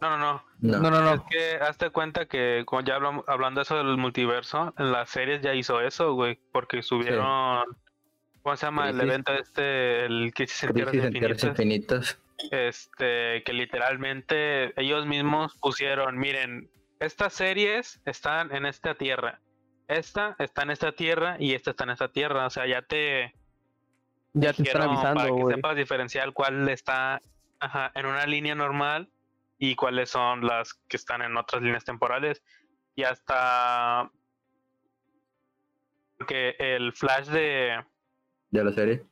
[0.00, 0.78] No, no, no.
[0.80, 1.14] No, no, no.
[1.14, 5.10] Es que hazte cuenta que, como ya hablamos, hablando de eso del multiverso, en las
[5.10, 7.64] series ya hizo eso, güey, porque subieron.
[8.42, 8.90] ¿Cómo se llama?
[8.90, 11.44] El evento este, el Crisis en Tierras infinitas.
[11.44, 12.18] infinitas.
[12.50, 16.70] Este, que literalmente ellos mismos pusieron, miren,
[17.00, 19.40] estas series están en esta tierra
[19.88, 22.46] esta está en esta tierra y esta está en esta tierra.
[22.46, 23.34] O sea, ya te.
[24.32, 25.20] Ya te están avisando.
[25.20, 27.20] Para que sepas diferenciar cuál está
[27.94, 29.10] en una línea normal
[29.58, 32.42] y cuáles son las que están en otras líneas temporales.
[32.94, 34.10] Y hasta.
[36.18, 37.84] Porque el flash de.
[38.50, 39.04] De la serie.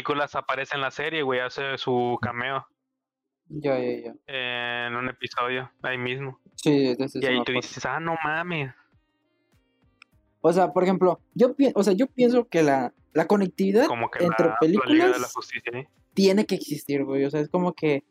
[0.00, 2.66] Nicolás aparece en la serie, güey, hace su cameo.
[3.48, 4.14] Ya, ya, ya.
[4.26, 6.40] En un episodio, ahí mismo.
[6.56, 8.72] Sí, Y ahí tú dices, ah, no mames.
[10.40, 13.86] O sea, por ejemplo, yo, o sea, yo pienso que la, la conectividad
[14.20, 15.34] entre películas
[16.14, 17.26] tiene que existir, güey.
[17.26, 18.04] O sea, es como que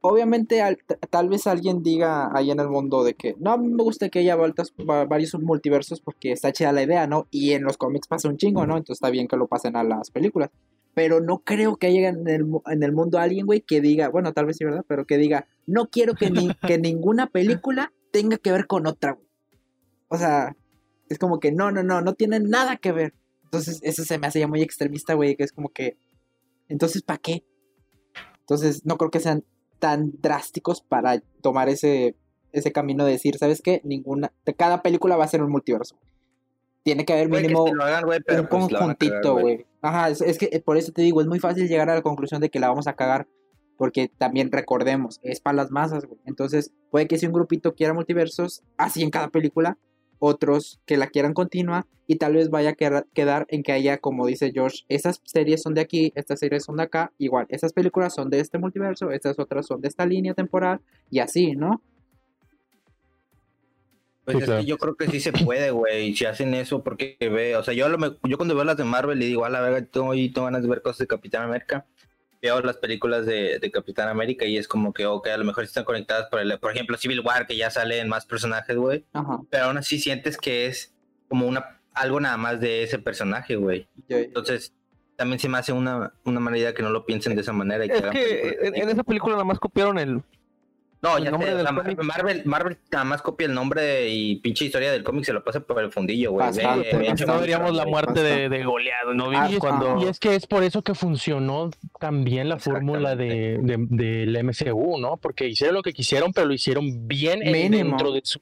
[0.00, 0.62] obviamente
[1.10, 4.36] tal vez alguien diga ahí en el mundo de que no, me gusta que haya
[4.36, 7.26] vueltas, varios multiversos porque está chida la idea, ¿no?
[7.30, 8.78] Y en los cómics pasa un chingo, ¿no?
[8.78, 10.50] Entonces está bien que lo pasen a las películas.
[10.94, 14.32] Pero no creo que haya en el, en el mundo alguien, güey, que diga, bueno,
[14.32, 14.84] tal vez sí, ¿verdad?
[14.86, 19.12] Pero que diga, no quiero que, ni, que ninguna película tenga que ver con otra,
[19.12, 19.26] güey.
[20.08, 20.56] O sea,
[21.08, 23.14] es como que no, no, no, no tiene nada que ver.
[23.44, 25.96] Entonces, eso se me hace ya muy extremista, güey, que es como que,
[26.68, 27.44] entonces, ¿para qué?
[28.40, 29.44] Entonces, no creo que sean
[29.78, 32.16] tan drásticos para tomar ese,
[32.52, 33.80] ese camino de decir, ¿sabes qué?
[33.84, 35.96] Ninguna, cada película va a ser un multiverso.
[36.82, 37.78] Tiene que haber mínimo un
[38.26, 39.66] pues, conjuntito, güey.
[39.82, 42.50] Ajá, es, que por eso te digo, es muy fácil llegar a la conclusión de
[42.50, 43.26] que la vamos a cagar.
[43.76, 46.20] Porque también recordemos, es para las masas, güey.
[46.26, 49.78] Entonces, puede que si un grupito quiera multiversos, así en cada película,
[50.20, 54.26] otros que la quieran continuar y tal vez vaya a quedar en que haya, como
[54.26, 58.14] dice Josh, esas series son de aquí, estas series son de acá, igual, esas películas
[58.14, 61.82] son de este multiverso, estas otras son de esta línea temporal y así, ¿no?
[64.32, 67.56] Pues es que yo creo que sí se puede, güey, si hacen eso, porque ve,
[67.56, 67.86] o sea, yo,
[68.24, 70.68] yo cuando veo las de Marvel le digo, a la verga, tengo, tengo ganas de
[70.68, 71.86] ver cosas de Capitán América,
[72.42, 75.64] veo las películas de, de, Capitán América y es como que, ok, a lo mejor
[75.64, 79.04] están conectadas por, el, por ejemplo, Civil War, que ya salen más personajes, güey,
[79.50, 80.94] pero aún así sientes que es
[81.28, 83.88] como una algo nada más de ese personaje, güey.
[84.08, 84.72] Entonces,
[85.16, 87.84] también se me hace una, una manera que no lo piensen de esa manera.
[87.84, 90.22] es que en, esa película nada más copiaron el,
[91.02, 91.66] no, ya nombre del
[92.02, 95.60] Marvel, Marvel nada más copia el nombre y pinche historia del cómic se lo pasa
[95.60, 96.48] por el fundillo, güey.
[97.26, 99.30] no veríamos la muerte de, de goleado, ¿no?
[99.34, 99.98] Ah, cuando...
[100.02, 105.16] Y es que es por eso que funcionó también la fórmula de, del MCU, ¿no?
[105.16, 108.40] Porque hicieron lo que quisieron, pero lo hicieron bien dentro de su...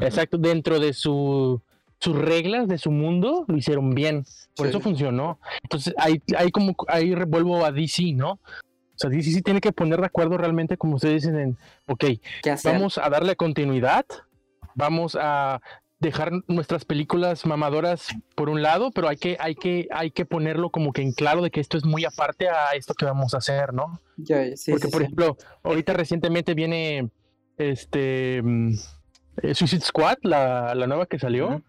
[0.00, 1.62] Exacto, dentro de su
[2.00, 4.24] sus reglas de su mundo lo hicieron bien.
[4.56, 5.38] Por eso funcionó.
[5.62, 8.40] Entonces, ahí, ahí como ahí vuelvo a DC, ¿no?
[9.00, 12.04] O sea, DC sí tiene que poner de acuerdo realmente, como ustedes dicen, en, ok,
[12.64, 14.04] vamos a darle continuidad,
[14.74, 15.62] vamos a
[16.00, 20.68] dejar nuestras películas mamadoras por un lado, pero hay que, hay que, hay que ponerlo
[20.68, 23.38] como que en claro de que esto es muy aparte a esto que vamos a
[23.38, 24.02] hacer, ¿no?
[24.70, 27.08] Porque, por ejemplo, ahorita recientemente viene
[27.56, 28.74] este mm,
[29.42, 31.62] eh, Suicide Squad, la, la nueva que salió.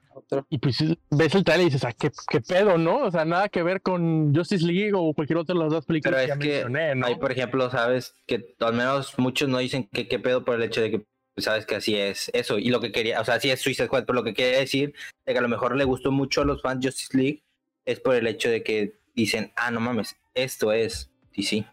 [0.49, 0.77] Y pues
[1.09, 2.97] ves el trailer y dices, ah, ¿qué, ¿qué, pedo, ¿no?
[3.03, 6.21] O sea, nada que ver con Justice League o cualquier otra de las dos películas
[6.21, 7.07] Pero que, mencioné, ¿no?
[7.07, 10.63] Hay, por ejemplo, sabes que al menos muchos no dicen que qué pedo por el
[10.63, 12.59] hecho de que pues, sabes que así es eso.
[12.59, 14.93] Y lo que quería, o sea, así es Suicide Squad, pero lo que quería decir
[15.25, 17.43] de que a lo mejor le gustó mucho a los fans Justice League
[17.85, 21.65] es por el hecho de que dicen, ah, no mames, esto es sí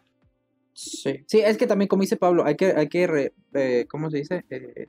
[0.75, 1.25] Sí.
[1.27, 4.45] Sí, es que también, como dice Pablo, hay que, hay que, eh, ¿cómo se dice?
[4.49, 4.87] Eh,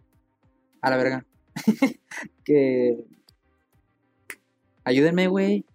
[0.81, 1.25] a la verga.
[2.45, 2.95] que
[4.89, 5.65] Ayúdenme, güey.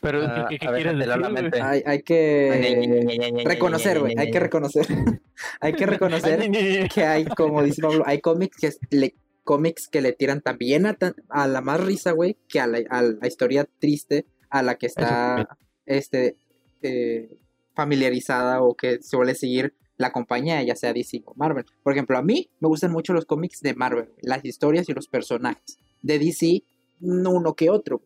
[0.00, 1.62] Pero, ¿qué, quieres decir?
[1.62, 4.14] Hay, hay que reconocer, güey.
[4.16, 4.86] Hay que reconocer.
[5.60, 6.50] hay que reconocer
[6.94, 10.96] que hay, como dice Pablo, hay cómics que le, cómics que le tiran también a,
[11.28, 14.86] a la más risa, güey, que a la, a la, historia triste a la que
[14.86, 16.36] está este
[16.80, 17.28] eh,
[17.74, 21.66] familiarizada o que suele seguir la compañía, ya sea DC o Marvel.
[21.82, 25.06] Por ejemplo, a mí me gustan mucho los cómics de Marvel, las historias y los
[25.06, 25.78] personajes.
[26.00, 26.62] De DC
[27.00, 28.02] uno que otro.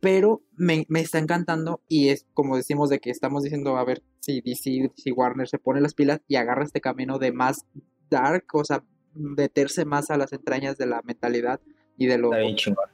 [0.00, 4.42] Pero me, está encantando y es como decimos de que estamos diciendo, a ver si
[4.42, 7.64] DC, si Warner se pone las pilas y agarra este camino de más
[8.10, 8.84] dark, o sea,
[9.14, 11.60] meterse más a las entrañas de la mentalidad
[11.96, 12.30] y de lo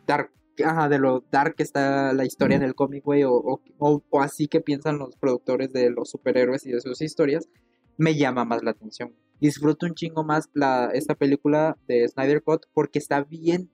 [0.07, 0.31] dark,
[0.65, 4.47] ajá, de lo dark que está la historia en el cómic, güey, o, o, así
[4.47, 7.49] que piensan los productores de los superhéroes y de sus historias,
[7.97, 9.15] me llama más la atención.
[9.41, 13.71] Disfruto un chingo más la, esta película de Snyder Cut porque está bien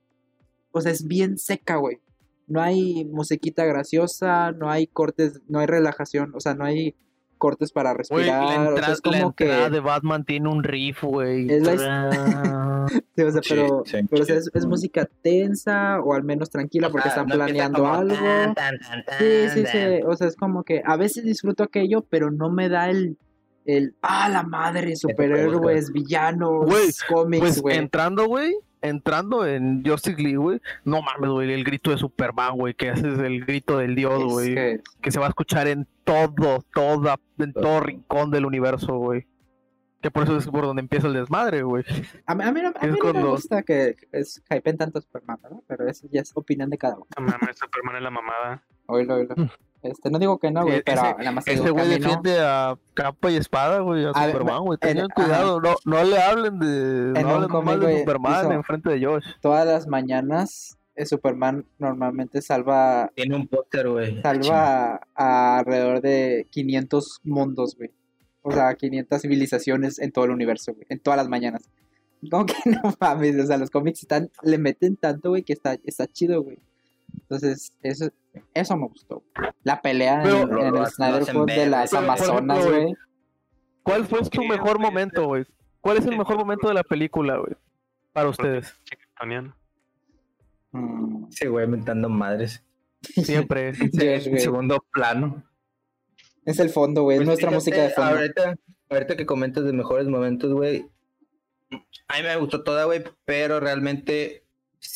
[0.73, 2.01] o sea, es bien seca, güey.
[2.47, 6.95] No hay musiquita graciosa, no hay cortes, no hay relajación, o sea, no hay
[7.39, 8.73] cortes para respirar.
[8.73, 11.51] o sea, es como que de Batman tiene un riff, güey.
[11.51, 12.87] Es la...
[13.17, 17.09] sí, o sea, pero, pero o sea, es, música tensa o al menos tranquila porque
[17.09, 18.17] están planeando algo.
[19.19, 19.79] sí, sí, sí.
[20.07, 23.19] O sea, es como que a veces disfruto aquello, pero no me da el
[23.67, 26.67] el ah la madre superhéroes villanos
[27.09, 31.91] cómics pues güey entrando güey entrando en Justice League, güey, no mames, güey, el grito
[31.91, 34.55] de Superman, güey, que ese es el grito del dios, güey,
[35.01, 35.11] que...
[35.11, 39.27] se va a escuchar en todo, toda, en todo rincón del universo, güey.
[40.03, 41.83] Que por eso es por donde empieza el desmadre, güey.
[42.27, 42.73] A mí, a mí, no,
[43.13, 45.65] me gusta que es, hypen tanto Superman, ¿no?
[45.67, 47.07] Pero eso ya es opinión de cada uno.
[47.19, 48.63] No mames, Superman es la mamada.
[48.87, 49.35] Oílo, oílo.
[49.89, 53.37] Este, no digo que no, güey, pero nada más Ese güey defiende a capa y
[53.37, 54.79] espada, güey, a, Superman, güey.
[54.79, 59.05] Tengan cuidado, no, no le hablen de, no hablen mal de Superman en frente de
[59.05, 59.25] Josh.
[59.41, 63.13] Todas las mañanas eh, Superman normalmente salva...
[63.15, 64.21] Tiene un póster, güey.
[64.23, 67.91] Salva a, alrededor de 500 mundos, güey.
[68.43, 70.87] O sea, 500 civilizaciones en todo el universo, güey.
[70.89, 71.69] En todas las mañanas.
[72.31, 75.77] Como que no mames, o sea, los cómics están, le meten tanto, güey, que está,
[75.85, 76.59] está chido, güey.
[77.13, 78.09] Entonces, eso,
[78.55, 79.25] eso me gustó.
[79.63, 82.95] La pelea en, el Snyder de las Amazonas, güey.
[83.83, 85.45] ¿Cuál fue su mejor momento, güey?
[85.81, 87.55] ¿Cuál es el mejor momento de la película, güey?
[88.13, 88.75] Para ustedes.
[90.73, 91.27] Mm.
[91.31, 92.65] Sí, güey, mentando madres.
[93.01, 93.69] Siempre.
[93.81, 95.45] en segundo plano.
[96.45, 97.17] Es el fondo, güey.
[97.17, 98.17] es pues nuestra música de fondo.
[98.17, 98.57] Ahorita,
[98.89, 100.89] ahorita que comentas de mejores momentos, güey.
[102.09, 104.46] A mí me gustó toda, güey, pero realmente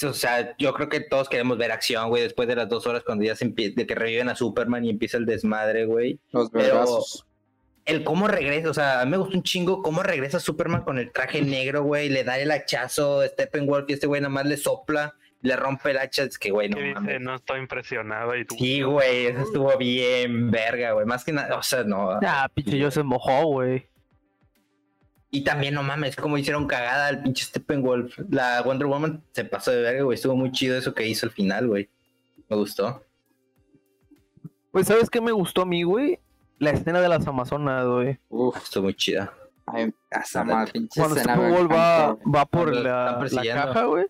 [0.03, 3.03] o sea, yo creo que todos queremos ver acción, güey, después de las dos horas
[3.05, 6.19] cuando ya se empieza, de que reviven a Superman y empieza el desmadre, güey.
[6.33, 6.87] Los Pero
[7.87, 10.99] el cómo regresa, o sea, a mí me gustó un chingo cómo regresa Superman con
[10.99, 14.47] el traje negro, güey, le da el hachazo a Steppenwolf y este güey nada más
[14.47, 18.45] le sopla le rompe el hacha, es que, güey, no dice, no estoy impresionado y
[18.45, 18.57] tú...
[18.57, 22.19] Sí, güey, eso estuvo bien verga, güey, más que nada, o sea, no.
[22.23, 23.89] Ah, pinche yo se mojó, güey.
[25.31, 28.19] Y también, no mames, como hicieron cagada al pinche Steppenwolf.
[28.31, 31.33] La Wonder Woman se pasó de verga, güey, estuvo muy chido eso que hizo al
[31.33, 31.89] final, güey.
[32.49, 33.05] Me gustó.
[34.73, 36.19] Pues, ¿sabes qué me gustó a mí, güey?
[36.59, 38.19] La escena de las Amazonas, güey.
[38.29, 39.33] Uf, estuvo muy chida.
[39.67, 44.07] Ay, esa mal, pinche Cuando Steppenwolf va, va por la, la caja, güey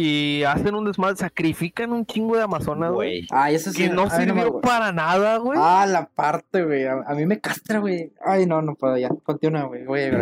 [0.00, 3.26] y hacen un desmadre, sacrifican un chingo de Amazonas, güey.
[3.32, 3.78] Ay, eso sí.
[3.78, 5.58] Que no sirvió para nada, güey.
[5.60, 6.86] Ah, la parte, güey.
[6.86, 8.12] A, mí me castra, güey.
[8.24, 9.08] Ay, no, no puedo ya.
[9.24, 9.84] Continúa, güey.
[9.84, 10.12] Güey,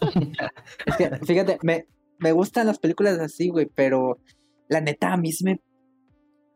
[0.86, 1.88] es que, fíjate, me,
[2.20, 4.20] me gustan las películas así, güey, pero
[4.68, 5.60] la neta a mí sí me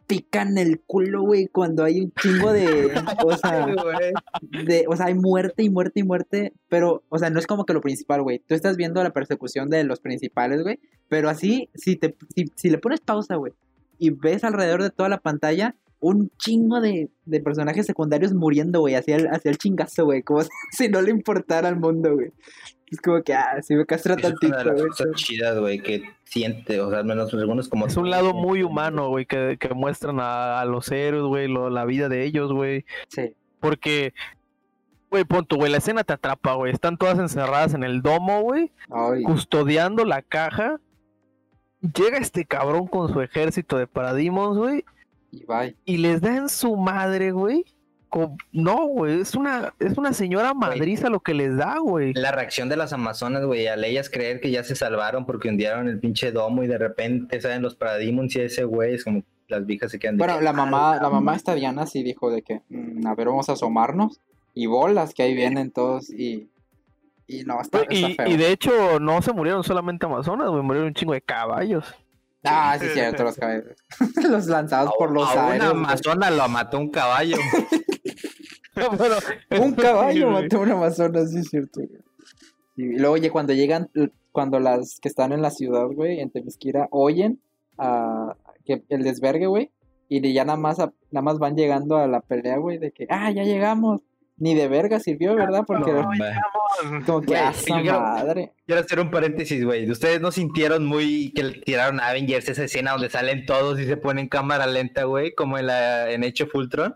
[0.06, 2.92] pican el culo, güey, cuando hay un chingo de,
[3.26, 3.66] o sea,
[4.66, 7.64] de, o sea, hay muerte y muerte y muerte, pero, o sea, no es como
[7.64, 8.38] que lo principal, güey.
[8.46, 10.78] Tú estás viendo la persecución de los principales, güey,
[11.08, 13.52] pero así, si te, si, si le pones pausa, güey,
[13.98, 18.94] y ves alrededor de toda la pantalla un chingo de, de personajes secundarios muriendo, güey,
[18.94, 22.32] hacia el, hacia el chingazo, güey, como si no le importara al mundo, güey.
[22.88, 24.86] Es como que, ah, si me castra tantito, güey.
[24.86, 27.86] cosas chidas, güey, que siente, o sea, al menos algunos como...
[27.86, 32.08] Es un lado muy humano, güey, que, que muestran a, los héroes, güey, la vida
[32.08, 32.84] de ellos, güey.
[33.08, 33.34] Sí.
[33.58, 34.14] Porque,
[35.10, 36.72] güey, punto, güey, la escena te atrapa, güey.
[36.72, 38.70] Están todas encerradas en el domo, güey,
[39.24, 40.78] custodiando la caja.
[41.80, 44.84] Llega este cabrón con su ejército de paradimos, güey.
[45.32, 45.76] Y bye.
[45.84, 47.64] Y les da en su madre, güey
[48.52, 52.14] no, güey, es una, es una señora madriza lo que les da, güey.
[52.14, 55.88] La reacción de las amazonas, güey, al ellas creer que ya se salvaron porque hundieron
[55.88, 59.66] el pinche domo y de repente salen los parademons y ese güey es como las
[59.66, 60.16] viejas se quedan.
[60.16, 63.48] Bueno, la mamá, la mamá esta Diana sí dijo de que, mm, a ver, vamos
[63.48, 64.20] a asomarnos
[64.54, 66.48] y bolas que ahí vienen todos y
[67.26, 68.26] y no, está, y, feo.
[68.28, 71.94] y de hecho no se murieron solamente amazonas, güey, murieron un chingo de caballos.
[72.44, 73.64] Ah, sí, cierto, los caballos.
[74.30, 77.36] los lanzados por los a Una amazona lo mató un caballo.
[79.60, 81.80] un caballo mató a una amazona, sí, es cierto.
[82.76, 83.90] Y luego, oye, cuando llegan,
[84.32, 87.40] cuando las que están en la ciudad, güey, en Temisquira, oyen
[87.78, 89.70] a que el desvergue, güey,
[90.08, 93.30] y ya nada más, nada más van llegando a la pelea, güey, de que, ah,
[93.30, 94.02] ya llegamos
[94.38, 95.64] ni de verga sirvió, ¿verdad?
[95.66, 95.92] Porque
[97.06, 98.52] como que asa madre.
[98.66, 99.90] Quiero hacer un paréntesis, güey.
[99.90, 103.96] ¿Ustedes no sintieron muy que tiraron a Avengers esa escena donde salen todos y se
[103.96, 105.34] ponen cámara lenta, güey?
[105.34, 106.94] Como en la en hecho Fultron.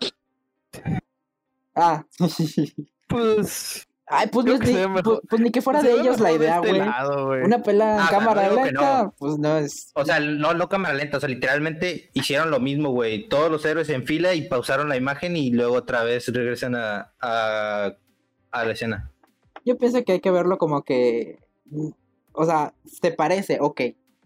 [1.75, 2.05] Ah.
[3.09, 7.43] pues Ay, pues, ni, pues, pues, ni que fuera de ellos la idea, este güey.
[7.45, 9.93] Una pela en ah, cámara lenta, pues no es.
[9.95, 13.29] O sea, no, no cámara lenta, o sea, literalmente hicieron lo mismo, güey.
[13.29, 17.13] Todos los héroes en fila y pausaron la imagen y luego otra vez regresan a,
[17.21, 17.93] a,
[18.51, 19.13] a la escena.
[19.65, 21.39] Yo pienso que hay que verlo como que.
[22.33, 23.81] O sea, se parece, ok.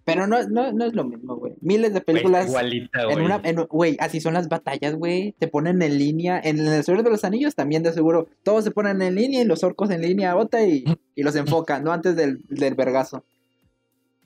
[0.05, 1.55] Pero no, no, no es lo mismo, güey.
[1.63, 2.49] Miles de películas.
[2.49, 3.17] igualita, güey.
[3.17, 3.41] En una,
[3.71, 5.33] güey, así son las batallas, güey.
[5.39, 6.39] Te ponen en línea.
[6.45, 8.29] En el Señor de los Anillos también, de seguro.
[8.43, 11.85] Todos se ponen en línea y los orcos en línea, bota y, y los enfocan,
[11.85, 11.93] ¿no?
[11.93, 13.25] Antes del, del vergazo.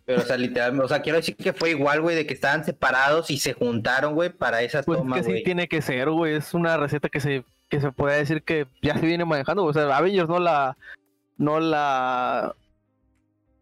[0.05, 2.65] Pero, o sea, literalmente, o sea, quiero decir que fue igual, güey, de que estaban
[2.65, 6.35] separados y se juntaron, güey, para esa pues toma, que sí tiene que ser, güey.
[6.35, 9.65] Es una receta que se, que se puede decir que ya se viene manejando.
[9.65, 10.77] O sea, Avengers no la,
[11.37, 12.57] no la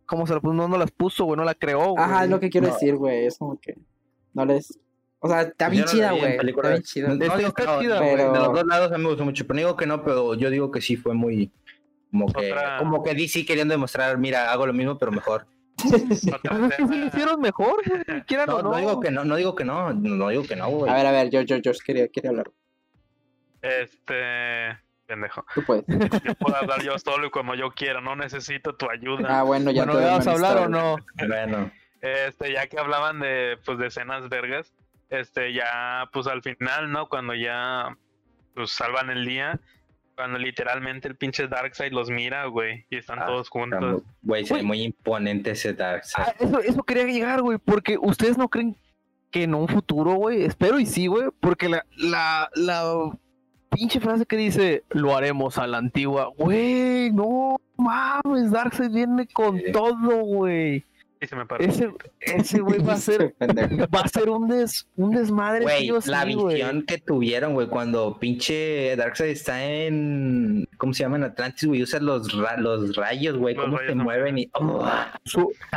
[0.07, 2.05] cómo se la puso, no, no las puso, güey, no la creó, güey.
[2.05, 3.77] Ajá, es lo que quiero decir, güey, es como que
[4.33, 4.79] no les...
[5.19, 6.37] O sea, está bien chida, güey.
[6.37, 7.09] Está bien chida.
[7.09, 8.33] No, digo que no, chida, pero...
[8.33, 10.35] De los dos lados a mí me gustó mucho, pero no digo que no, pero
[10.35, 11.51] yo digo que sí fue muy...
[12.11, 15.47] Como que, como que DC queriendo demostrar, mira, hago lo mismo, pero mejor.
[16.11, 17.77] ¿Es que lo hicieron mejor?
[18.47, 20.91] no, no, no, digo que no, no digo que no, no digo que no, güey.
[20.91, 22.51] A ver, a ver, yo, yo, yo quería, quería hablar.
[23.61, 25.45] Este pendejo.
[25.55, 25.85] Tú puedes.
[26.25, 29.41] Yo puedo hablar yo solo y como yo quiera, no necesito tu ayuda.
[29.41, 30.97] Ah, bueno, ya bueno, te vas a hablar o no?
[31.27, 31.71] Bueno.
[32.01, 34.73] Este, ya que hablaban de, pues, de escenas vergas,
[35.09, 37.09] este, ya, pues, al final, ¿no?
[37.09, 37.97] Cuando ya,
[38.55, 39.59] pues, salvan el día,
[40.15, 44.03] cuando literalmente el pinche Darkseid los mira, güey, y están ah, todos juntos.
[44.23, 46.25] Güey, es muy imponente ese Darkseid.
[46.27, 48.77] Ah, eso, eso quería llegar, güey, porque ustedes no creen
[49.31, 53.11] que en un futuro, güey, espero y sí, güey, porque la, la, la
[53.77, 56.33] pinche frase que dice, lo haremos a la antigua.
[56.39, 60.83] Güey, no mames, Darkseid viene con todo, güey.
[61.59, 66.25] ese, ese güey va a ser va a ser un des, un desmadre güey, la
[66.27, 71.83] visión que tuvieron güey cuando pinche Darkseid está en ¿cómo se llama en Atlantis güey
[71.83, 74.87] usa los, los rayos güey cómo se mueven y oh.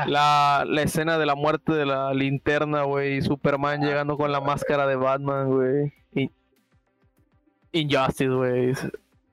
[0.08, 4.88] la, la escena de la muerte de la linterna güey Superman llegando con la máscara
[4.88, 5.94] de Batman güey
[7.72, 8.74] Injustice, güey.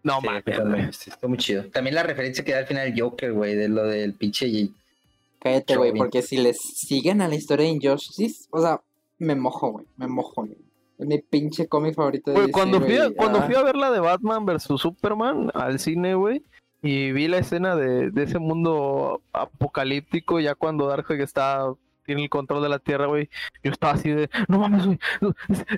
[0.03, 1.09] No sí, mames.
[1.09, 1.65] Está muy chido.
[1.71, 4.71] También la referencia que da al final Joker, güey, de lo del pinche
[5.41, 8.81] cállate, güey, porque si les siguen a la historia de Injustice, o sea,
[9.19, 10.57] me mojo, güey, me mojo, güey.
[10.99, 14.01] Es mi pinche cómic favorito de cuando, fui a, cuando fui a ver la de
[14.01, 16.43] Batman vs Superman al cine, güey,
[16.83, 21.67] y vi la escena de, de, ese mundo apocalíptico, ya cuando Darkseid está
[22.07, 23.29] tiene el control de la tierra, güey.
[23.63, 24.99] Yo estaba así de, no mames, güey,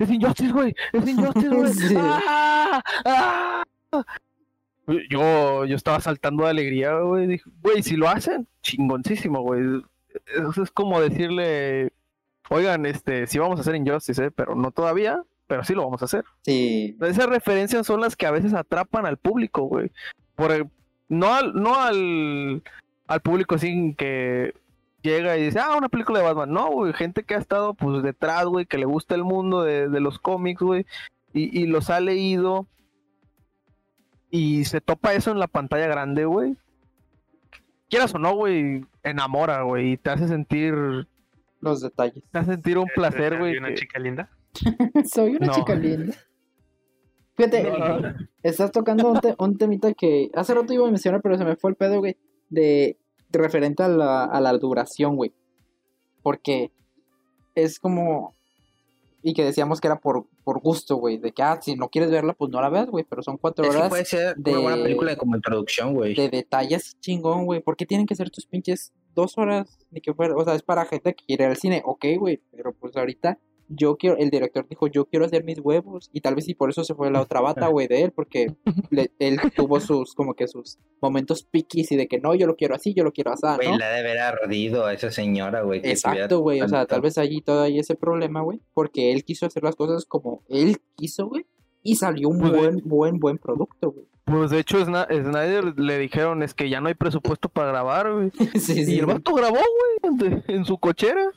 [0.00, 1.72] es, Injustice, güey, es Injustice, güey.
[1.96, 2.82] ¡Ah!
[3.04, 3.64] ¡Ah!
[5.10, 7.26] Yo, yo estaba saltando de alegría, güey.
[7.26, 9.82] Dije, güey, si lo hacen, chingoncísimo, güey.
[10.26, 11.92] Eso es como decirle,
[12.48, 14.30] oigan, este, sí vamos a hacer Injustice, ¿eh?
[14.30, 16.24] pero no todavía, pero sí lo vamos a hacer.
[16.42, 16.96] Sí.
[17.02, 19.90] Esas referencias son las que a veces atrapan al público, güey.
[20.34, 20.68] Por
[21.08, 22.62] no al, no al,
[23.06, 24.54] al público sin que
[25.02, 26.52] llega y dice, ah, una película de Batman.
[26.52, 29.88] No, güey, gente que ha estado pues detrás, güey, que le gusta el mundo de,
[29.88, 30.86] de los cómics, güey,
[31.32, 32.66] y, y, los ha leído.
[34.30, 36.56] Y se topa eso en la pantalla grande, güey.
[37.88, 40.74] Quieras o no, güey, enamora, güey, y te hace sentir
[41.60, 42.22] los detalles.
[42.30, 43.54] Te hace sentir un placer, güey.
[43.54, 44.30] ¿Soy una chica linda?
[45.10, 46.14] Soy una chica linda.
[47.36, 47.72] Fíjate,
[48.42, 51.70] estás tocando un, un, temita que hace rato iba a mencionar, pero se me fue
[51.70, 52.16] el pedo, güey,
[52.48, 52.98] de
[53.30, 55.32] referente a la, a la duración, güey.
[56.22, 56.72] Porque
[57.54, 58.34] es como.
[59.20, 61.18] Y que decíamos que era por, por gusto, güey.
[61.18, 63.04] De que, ah, si no quieres verla, pues no la veas, güey.
[63.08, 63.88] Pero son cuatro horas.
[63.88, 66.14] puede ser de, una buena película de como introducción, güey.
[66.14, 67.60] De detalles chingón, güey.
[67.60, 69.78] ¿Por qué tienen que ser tus pinches dos horas?
[69.90, 70.36] Ni que fuera.
[70.36, 71.82] O sea, es para gente que quiere ir al cine.
[71.84, 72.40] Ok, güey.
[72.52, 73.38] Pero pues ahorita
[73.68, 76.10] yo quiero, el director dijo, yo quiero hacer mis huevos.
[76.12, 78.54] Y tal vez y por eso se fue la otra bata, güey, de él, porque
[79.18, 82.74] él tuvo sus, como que sus momentos piquis y de que no, yo lo quiero
[82.74, 83.56] así, yo lo quiero así, ¿no?
[83.56, 85.80] Güey, la de haber ardido a esa señora, güey.
[85.84, 89.46] Exacto, güey, o sea, tal vez allí todavía hay ese problema, güey, porque él quiso
[89.46, 91.46] hacer las cosas como él quiso, güey,
[91.82, 94.06] y salió un pues, buen, buen, buen producto, güey.
[94.24, 98.30] Pues de hecho, Snyder le dijeron es que ya no hay presupuesto para grabar, güey.
[98.60, 99.56] sí, sí, y el vato grabó,
[100.02, 101.30] güey, en su cochera.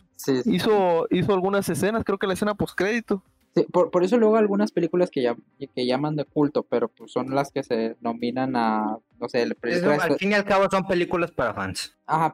[0.45, 3.23] Hizo, hizo algunas escenas, creo que la escena postcrédito.
[3.55, 5.35] Sí, por, por eso luego algunas películas que, ya,
[5.75, 9.57] que llaman de culto, pero pues son las que se nominan a, no sé, el
[9.99, 11.97] Al fin y al cabo son películas para fans.
[12.05, 12.33] Ajá,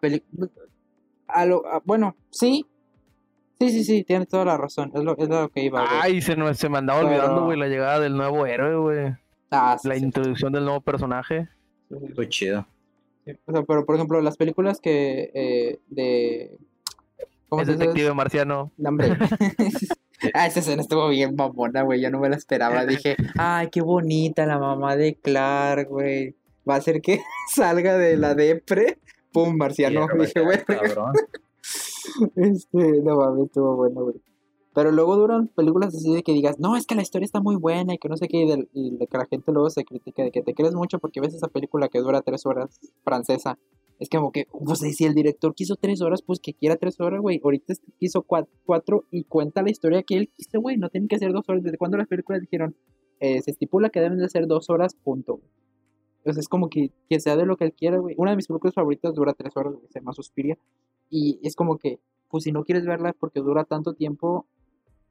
[1.27, 2.65] a lo, bueno, sí,
[3.59, 4.91] Sí, sí, sí, tiene toda la razón.
[4.93, 5.83] Es lo, es lo que iba.
[6.01, 9.15] Ay, se, se me andaba olvidando, güey, la llegada del nuevo héroe, güey.
[9.49, 11.49] Ah, la introducción del nuevo personaje.
[11.89, 12.67] Muy chido.
[13.45, 16.59] o sea, pero por ejemplo, las películas que eh, de
[17.49, 18.71] ¿Cómo es detective marciano.
[18.77, 19.17] No, hombre.
[20.33, 22.01] ah, esa escena estuvo bien mamona, güey.
[22.01, 22.85] Yo no me la esperaba.
[22.85, 26.35] Dije, ay, qué bonita la mamá de Clark, güey.
[26.69, 27.21] Va a ser que
[27.55, 28.99] salga de la depre.
[29.31, 30.07] Pum, marciano.
[30.19, 30.59] Dije, güey.
[32.35, 34.15] este, no mames, estuvo bueno, güey.
[34.73, 37.55] Pero luego duran películas así de que digas, no, es que la historia está muy
[37.55, 39.83] buena y que no sé qué, y de, y de que la gente luego se
[39.83, 43.57] critica de que te crees mucho porque ves esa película que dura tres horas francesa
[43.99, 47.19] es como que, pues si el director quiso tres horas, pues que quiera tres horas,
[47.19, 47.41] güey.
[47.43, 50.77] Ahorita quiso cuatro, y cuenta la historia que él quiso, güey.
[50.77, 51.63] No tienen que ser dos horas.
[51.63, 52.75] ¿Desde cuando las películas dijeron?
[53.19, 55.41] Eh, se estipula que deben de ser dos horas, punto.
[56.19, 58.13] Entonces es como que, que sea de lo que él quiera, güey.
[58.17, 60.57] Una de mis películas favoritas dura tres horas, se llama Suspiria.
[61.09, 64.45] Y es como que, pues si no quieres verla porque dura tanto tiempo,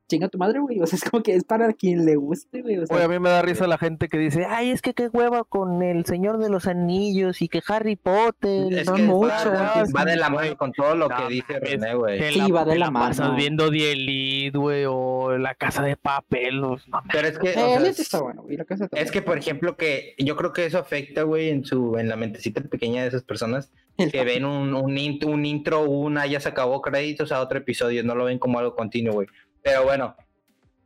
[0.09, 0.81] chinga tu madre, güey.
[0.87, 2.79] O sea, es como que es para quien le guste, güey.
[2.79, 5.09] O sea, a mí me da risa la gente que dice, ay, es que qué
[5.09, 8.73] hueva con el Señor de los Anillos y que Harry Potter.
[8.73, 9.53] Es que mucho.
[9.97, 12.33] Va, de la mano con todo lo que dice René, güey.
[12.33, 13.11] Sí, va de la, mano.
[13.11, 16.61] Estás viendo The Elite, güey, o La Casa de Papel.
[16.61, 16.79] No,
[17.11, 17.51] Pero es que.
[17.51, 18.57] Eh, está bueno, güey.
[18.57, 21.99] La casa es que, por ejemplo, que yo creo que eso afecta, güey, en, su,
[21.99, 23.71] en la mentecita pequeña de esas personas
[24.13, 28.05] que ven un, un, intro, un intro, una, ya se acabó créditos a otro episodio,
[28.05, 29.29] no lo ven como algo continuo, güey.
[29.67, 30.15] Pero bueno,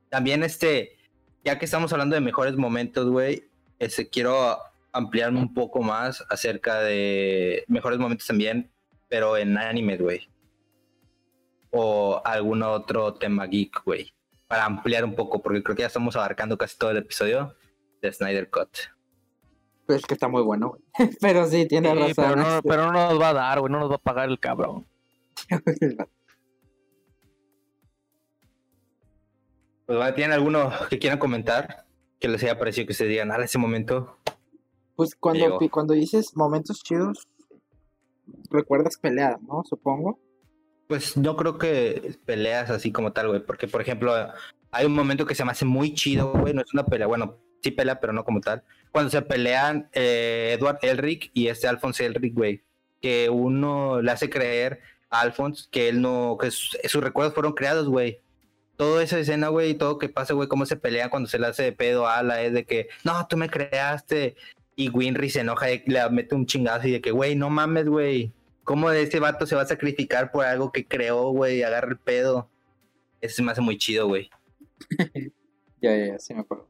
[0.08, 0.96] también este,
[1.44, 3.44] ya que estamos hablando de mejores momentos, güey,
[3.78, 4.56] este, quiero
[4.90, 8.72] ampliarme un poco más acerca de mejores momentos también,
[9.10, 10.30] pero en anime, güey.
[11.70, 14.14] O algún otro tema geek, güey.
[14.48, 17.54] Para ampliar un poco, porque creo que ya estamos abarcando casi todo el episodio
[18.00, 18.70] de Snyder Cut.
[19.84, 21.10] Pues que está muy bueno, güey.
[21.20, 22.14] pero sí, tiene razón.
[22.16, 24.40] Pero no, pero no nos va a dar, güey, no nos va a pagar el
[24.40, 24.86] cabrón.
[29.90, 31.84] Pues, ¿tienen alguno que quieran comentar?
[32.20, 34.18] Que les haya parecido que se digan, a ese momento.
[34.94, 37.26] Pues cuando, cuando dices momentos chidos,
[38.50, 39.64] recuerdas peleas, ¿no?
[39.68, 40.20] Supongo.
[40.86, 43.44] Pues no creo que peleas así como tal, güey.
[43.44, 44.14] Porque, por ejemplo,
[44.70, 46.54] hay un momento que se me hace muy chido, güey.
[46.54, 48.62] No es una pelea, bueno, sí pelea, pero no como tal.
[48.92, 52.62] Cuando se pelean eh, Edward Elric y este Alphonse Elric, güey.
[53.00, 57.88] Que uno le hace creer a Alphonse que él no, que sus recuerdos fueron creados,
[57.88, 58.20] güey
[58.80, 61.46] toda esa escena, güey, y todo que pasa, güey, cómo se pelean cuando se le
[61.48, 64.36] hace de pedo a Ala, es de que, no, tú me creaste.
[64.74, 67.86] Y Winry se enoja y le mete un chingazo y de que, güey, no mames,
[67.86, 68.32] güey.
[68.64, 71.98] cómo ese vato se va a sacrificar por algo que creó, güey, y agarra el
[71.98, 72.48] pedo.
[73.20, 74.30] Eso se me hace muy chido, güey.
[75.82, 76.66] ya, ya, ya, sí me acuerdo.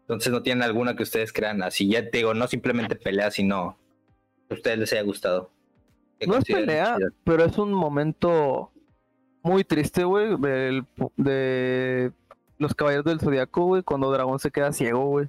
[0.00, 1.88] Entonces no tienen alguna que ustedes crean así.
[1.88, 3.78] Ya te digo, no simplemente pelea, sino
[4.50, 5.50] a ustedes les haya gustado.
[6.26, 8.70] No es pelea, pero es un momento
[9.42, 10.36] muy triste, güey,
[11.16, 12.12] de
[12.58, 15.28] los caballeros del zodiaco, güey, cuando Dragón se queda ciego, güey.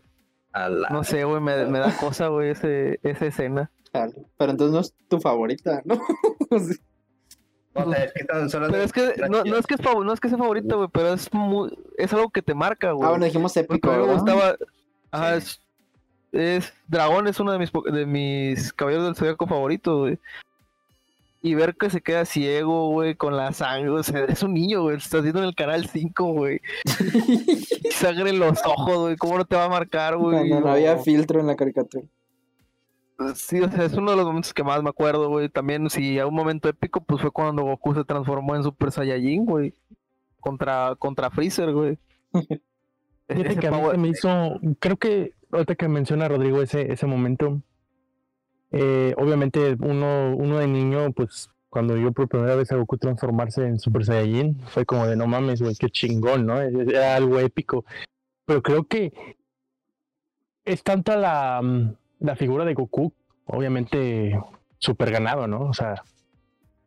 [0.90, 3.72] No sé, güey, me, da cosa, güey, esa escena.
[3.92, 6.02] Pero entonces no es tu favorita, ¿no?
[7.78, 10.38] No, es que pero es que no, no, es que es no es que sea
[10.40, 13.06] favorito, güey, pero es muy, es algo que te marca, güey.
[13.06, 13.92] Ah, bueno, dijimos épico.
[13.92, 14.56] me gustaba.
[15.12, 15.62] Ajá, es,
[16.32, 20.20] es, Dragón es uno de mis de mis caballeros del zodiaco favoritos, güey.
[21.42, 24.82] Y ver que se queda ciego, güey, con la sangre, o sea, es un niño,
[24.82, 26.62] güey, estás viendo en el canal 5, güey.
[27.92, 30.50] sangre en los ojos, güey, ¿cómo no te va a marcar, güey?
[30.50, 32.06] no había filtro en la caricatura.
[33.36, 35.50] Sí, o sea, es uno de los momentos que más me acuerdo, güey.
[35.50, 39.46] También, si a un momento épico, pues fue cuando Goku se transformó en Super Saiyajin,
[39.46, 39.74] güey.
[40.40, 41.98] Contra, contra Freezer, güey.
[43.28, 47.06] Fíjate que a mí se me hizo, creo que ahorita que menciona Rodrigo ese, ese
[47.06, 47.62] momento,
[48.72, 53.64] eh, obviamente uno, uno de niño, pues cuando yo por primera vez a Goku transformarse
[53.64, 56.60] en Super Saiyajin, fue como de no mames, güey, qué chingón, ¿no?
[56.62, 57.86] Era algo épico.
[58.46, 59.14] Pero creo que
[60.66, 63.14] es tanta la mm, la figura de Goku,
[63.46, 64.40] obviamente,
[64.80, 65.62] súper ganado, ¿no?
[65.62, 66.04] O sea,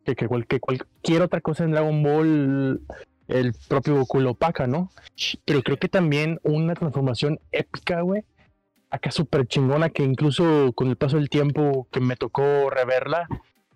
[0.05, 2.81] que, que, cualquier otra cosa en Dragon Ball,
[3.29, 4.91] el propio Goku lo opaca, ¿no?
[5.45, 8.25] Pero creo que también una transformación épica, güey,
[8.91, 13.27] acá súper chingona, que incluso con el paso del tiempo que me tocó reverla,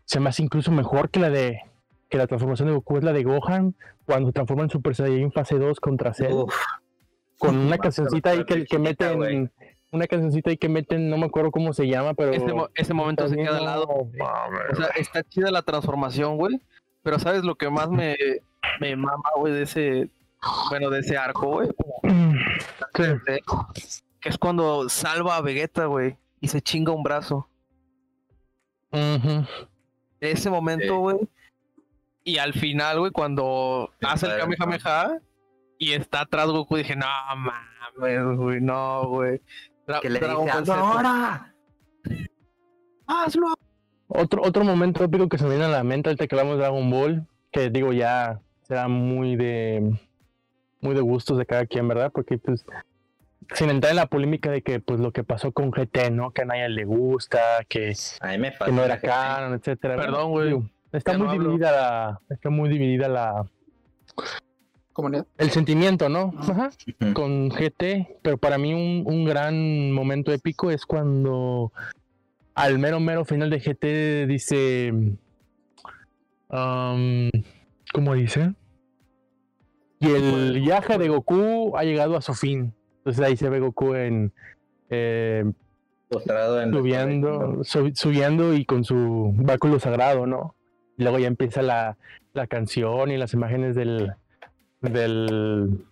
[0.04, 1.60] se me hace incluso mejor que la de
[2.08, 5.32] que la transformación de Goku es la de Gohan cuando se transforma en Super Saiyan
[5.32, 6.44] fase 2 contra Cell.
[7.38, 9.50] Con una cancioncita ahí que, que meten
[9.94, 12.32] una cancioncita ahí que meten, no me acuerdo cómo se llama, pero.
[12.74, 13.86] Ese, momento se queda al lado.
[13.88, 16.60] o sea, está chida la transformación, güey.
[17.02, 18.16] Pero ¿sabes lo que más me,
[18.80, 20.10] me mama, güey, de ese.
[20.68, 21.68] Bueno, de ese arco, güey?
[24.24, 27.48] Que es cuando salva a Vegeta, güey, y se chinga un brazo.
[30.18, 31.18] Ese momento, güey.
[32.24, 35.20] Y al final, güey, cuando hace el Kamehameha
[35.78, 37.06] y está atrás Goku, dije, no
[37.36, 39.40] mames, güey, no, güey
[40.00, 41.54] que le dice, ahora.
[43.06, 43.54] Hazlo.
[44.08, 46.62] Otro, otro momento épico que se me viene a la mente ahorita que hablamos de
[46.62, 49.98] Dragon Ball, que digo ya será muy de
[50.80, 52.12] muy de gustos de cada quien, ¿verdad?
[52.12, 52.64] Porque pues
[53.52, 56.32] sin entrar en la polémica de que pues lo que pasó con GT, ¿no?
[56.32, 57.92] Que a nadie le gusta, que,
[58.70, 59.96] no era canon, etcétera.
[59.96, 60.62] Perdón, güey.
[60.92, 63.46] Está muy dividida la está muy dividida la
[65.38, 66.32] el sentimiento, ¿no?
[66.38, 66.70] Ajá.
[67.14, 71.72] Con GT, pero para mí un, gran momento épico es cuando
[72.54, 74.92] al mero mero final de GT dice,
[76.48, 78.54] ¿cómo dice?
[79.98, 82.72] Y el viaje de Goku ha llegado a su fin.
[83.04, 84.32] Entonces ahí se ve Goku en
[84.88, 85.44] eh,
[86.72, 90.54] subiendo, subiendo y con su báculo sagrado, ¿no?
[90.96, 91.98] Y luego ya empieza la,
[92.32, 94.12] la canción y las imágenes del,
[94.80, 95.84] del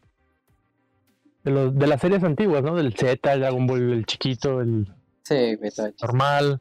[1.44, 2.76] de, los, de las series antiguas, ¿no?
[2.76, 4.88] Del Z, el Dragon Ball, el chiquito, el
[5.22, 5.58] sí,
[6.00, 6.60] normal.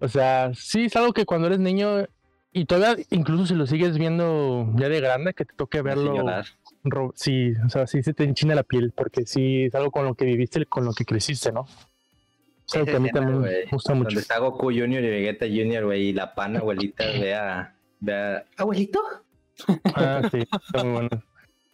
[0.00, 2.06] O sea, sí es algo que cuando eres niño
[2.52, 6.14] y todavía incluso si lo sigues viendo ya de grande, que te toque verlo.
[7.14, 10.14] Sí, o sea, sí se te enchina la piel, porque sí es algo con lo
[10.14, 11.66] que viviste, con lo que creciste, ¿no?
[12.66, 14.08] Es algo que a mí también me gusta mucho.
[14.08, 19.00] Donde está Goku Junior y Vegeta Junior, güey, y la pana abuelita, vea, vea, abuelito,
[19.94, 21.22] Ah, sí, está muy bueno.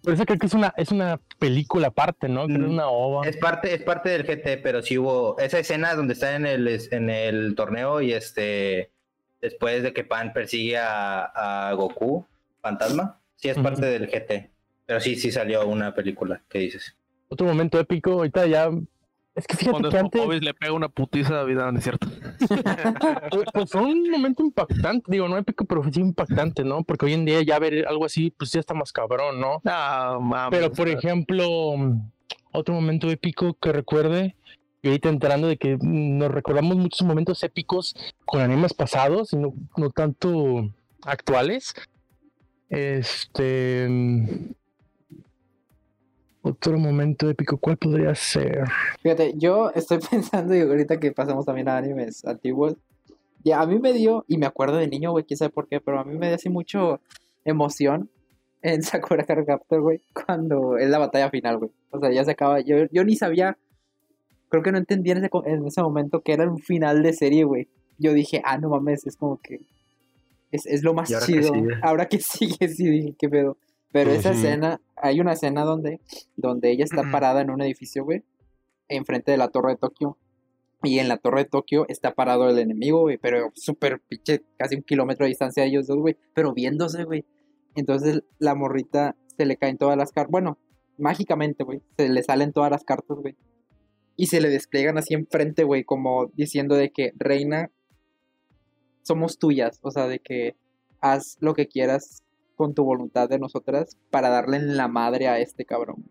[0.02, 2.42] Por eso creo que es una, es una película aparte, ¿no?
[2.42, 3.26] es una ova.
[3.26, 6.68] Es parte, es parte del GT, pero sí hubo esa escena donde está en el,
[6.90, 8.90] en el torneo y este
[9.40, 12.26] después de que Pan persigue a, Goku,
[12.60, 14.50] fantasma, sí es parte del GT.
[14.86, 16.96] Pero sí, sí salió una película, ¿qué dices?
[17.28, 18.70] Otro momento épico, ahorita ya
[19.34, 20.42] es que fíjate que antes...
[20.42, 22.06] le pega una putiza a vida, ¿no es cierto?
[23.30, 26.84] pues, pues, fue un momento impactante, digo, no épico, pero sí impactante, ¿no?
[26.84, 29.62] Porque hoy en día ya ver algo así, pues ya está más cabrón, ¿no?
[29.64, 31.74] Ah, pero por ejemplo,
[32.52, 34.36] otro momento épico que recuerde,
[34.82, 37.94] y ahorita enterando de que nos recordamos muchos momentos épicos
[38.26, 40.68] con animes pasados y no, no tanto
[41.04, 41.72] actuales.
[42.68, 43.88] Este
[46.42, 48.64] otro momento épico, ¿cuál podría ser?
[49.02, 52.76] Fíjate, yo estoy pensando, y ahorita que pasamos también a animes antiguos,
[53.44, 55.80] ya a mí me dio, y me acuerdo de niño, güey, quién sabe por qué,
[55.80, 57.00] pero a mí me dio así mucho
[57.44, 58.10] emoción
[58.60, 61.70] en Sakura Card Captor, güey, cuando es la batalla final, güey.
[61.90, 63.56] O sea, ya se acaba, yo, yo ni sabía
[64.52, 67.44] creo que no entendí en ese, en ese momento que era un final de serie,
[67.44, 67.68] güey.
[67.98, 69.60] Yo dije, ah, no mames, es como que
[70.50, 71.54] es, es lo más chido.
[71.80, 73.56] ahora que sigue, sí dije, qué pedo.
[73.92, 76.00] Pero esa escena, hay una escena donde,
[76.36, 78.24] donde ella está parada en un edificio, güey,
[78.88, 80.18] enfrente de la torre de Tokio.
[80.82, 84.76] Y en la torre de Tokio está parado el enemigo, güey, pero súper pinche, casi
[84.76, 87.24] un kilómetro de distancia de ellos dos, güey, pero viéndose, güey.
[87.74, 90.58] Entonces la morrita se le caen todas las cartas, bueno,
[90.98, 93.36] mágicamente, güey, se le salen todas las cartas, güey.
[94.16, 97.70] Y se le despliegan así enfrente, güey, como diciendo de que, reina,
[99.02, 100.56] somos tuyas, o sea, de que
[101.00, 102.21] haz lo que quieras
[102.62, 106.04] con tu voluntad de nosotras para darle en la madre a este cabrón.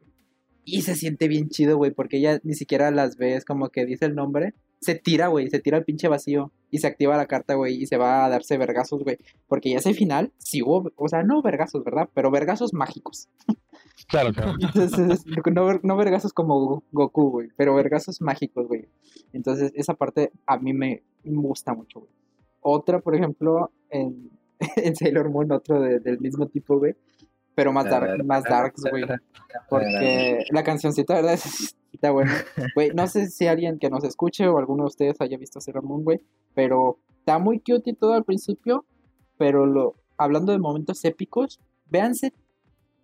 [0.65, 3.85] Y se siente bien chido, güey, porque ella ni siquiera las ve, es como que
[3.85, 7.27] dice el nombre, se tira, güey, se tira al pinche vacío y se activa la
[7.27, 10.91] carta, güey, y se va a darse vergazos, güey, porque ya ese final sí hubo,
[10.97, 12.09] o sea, no vergazos, ¿verdad?
[12.13, 13.29] Pero vergazos mágicos.
[14.07, 14.53] Claro, claro.
[14.59, 18.89] Entonces, no, no vergazos como Goku, güey, pero vergazos mágicos, güey.
[19.31, 22.11] Entonces, esa parte a mí me gusta mucho, güey.
[22.61, 24.31] Otra, por ejemplo, en,
[24.75, 26.95] en Sailor Moon, otro del mismo tipo, güey.
[27.53, 29.03] Pero más, dark, más darks, güey.
[29.69, 31.33] Porque la cancioncita, ¿verdad?
[31.93, 32.33] Está buena.
[32.73, 35.83] Güey, no sé si alguien que nos escuche o alguno de ustedes haya visto Sailor
[35.83, 36.21] Moon, güey.
[36.55, 38.85] Pero está muy cute y todo al principio.
[39.37, 41.59] Pero lo, hablando de momentos épicos,
[41.89, 42.33] véanse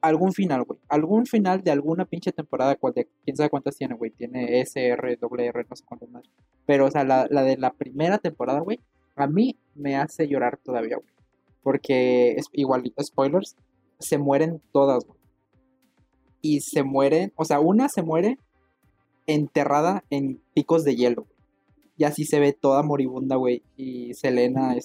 [0.02, 0.80] algún final, güey.
[0.88, 4.12] Algún final de alguna pinche temporada, cual de, quién sabe cuántas tiene, güey.
[4.12, 6.24] Tiene S, R, R, no sé cuántas más.
[6.66, 8.80] Pero, o sea, la, la de la primera temporada, güey,
[9.18, 11.17] a mí me hace llorar todavía, güey.
[11.68, 13.58] Porque, es, igual, spoilers,
[14.00, 15.20] se mueren todas, güey.
[16.42, 18.38] Y se mueren, o sea, una se muere
[19.26, 21.38] enterrada en picos de hielo, güey.
[21.98, 23.64] Y así se ve toda moribunda, güey.
[23.76, 24.78] Y Selena,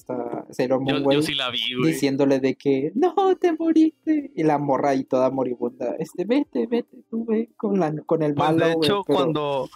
[0.50, 1.22] Sailor Moon, güey.
[1.22, 1.92] sí la vi, güey.
[1.92, 4.32] Diciéndole de que, no, te moriste.
[4.34, 5.94] Y la morra ahí toda moribunda.
[6.00, 9.70] Este, vete, vete, tú ve con, la, con el pues, malo, De hecho, cuando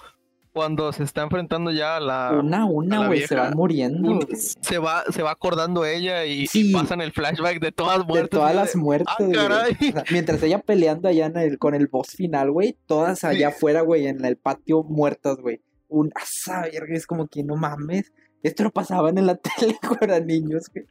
[0.56, 2.32] cuando se está enfrentando ya a la.
[2.32, 4.20] Una una, güey, se va muriendo.
[4.32, 8.30] Se va, se va acordando ella y, pasan el flashback de todas muertes.
[8.30, 9.14] De todas las muertes.
[9.18, 9.66] Ah,
[10.10, 14.06] mientras ella peleando allá en el, con el boss final, güey, todas allá afuera, güey,
[14.06, 15.60] en el patio muertas, güey.
[15.88, 16.10] Un
[16.88, 18.10] es como que no mames.
[18.42, 20.86] Esto lo pasaban en la tele cuando eran niños, güey.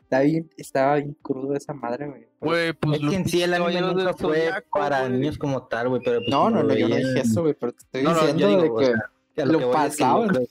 [0.00, 2.26] Estaba bien, estaba bien crudo esa madre, güey.
[2.40, 3.00] Güey, pues.
[3.00, 6.00] Es que en sí el anime nunca fue para niños como tal, güey.
[6.04, 7.54] Pero pues, no, no, no, yo no dije eso, güey.
[7.54, 8.94] Pero te estoy diciendo de
[9.34, 9.44] que.
[9.44, 10.30] lo, lo pasaban.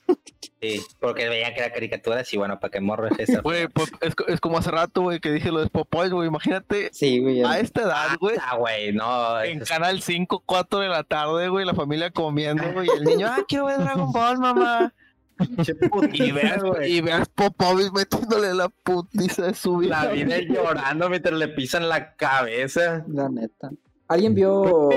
[0.60, 3.42] Sí, porque veía que era caricaturas y bueno, para que morro es eso.
[3.42, 6.26] Güey, pues, es, es, como hace rato, güey, que dije lo de Popoy, güey.
[6.26, 6.88] Imagínate.
[6.90, 7.42] Sí, güey.
[7.42, 8.36] A esta edad, güey.
[8.40, 9.42] Ah, güey, no.
[9.42, 12.88] En Canal 5, 4 de la tarde, güey, la familia comiendo, güey.
[12.88, 14.93] Y el niño, ah, quiero ver Dragon Ball, mamá
[16.12, 20.04] y veas, y veas Popovich metiéndole la putiza de su vida.
[20.04, 23.04] La vida llorando mientras le pisan la cabeza.
[23.08, 23.70] La neta.
[24.08, 24.90] ¿Alguien vio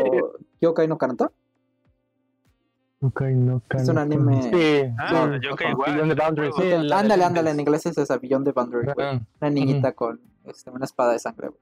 [0.61, 1.31] Yokai no Kanata?
[3.01, 3.83] Yokai no Kanata.
[3.83, 4.43] Es un anime.
[4.43, 4.93] Sí.
[4.99, 6.15] Ah, Yokai igual.
[6.57, 8.87] Sí, ándale, ándale, en inglés es esa, Beyond the Boundary.
[9.41, 11.61] Una niñita con este, una espada de sangre, güey.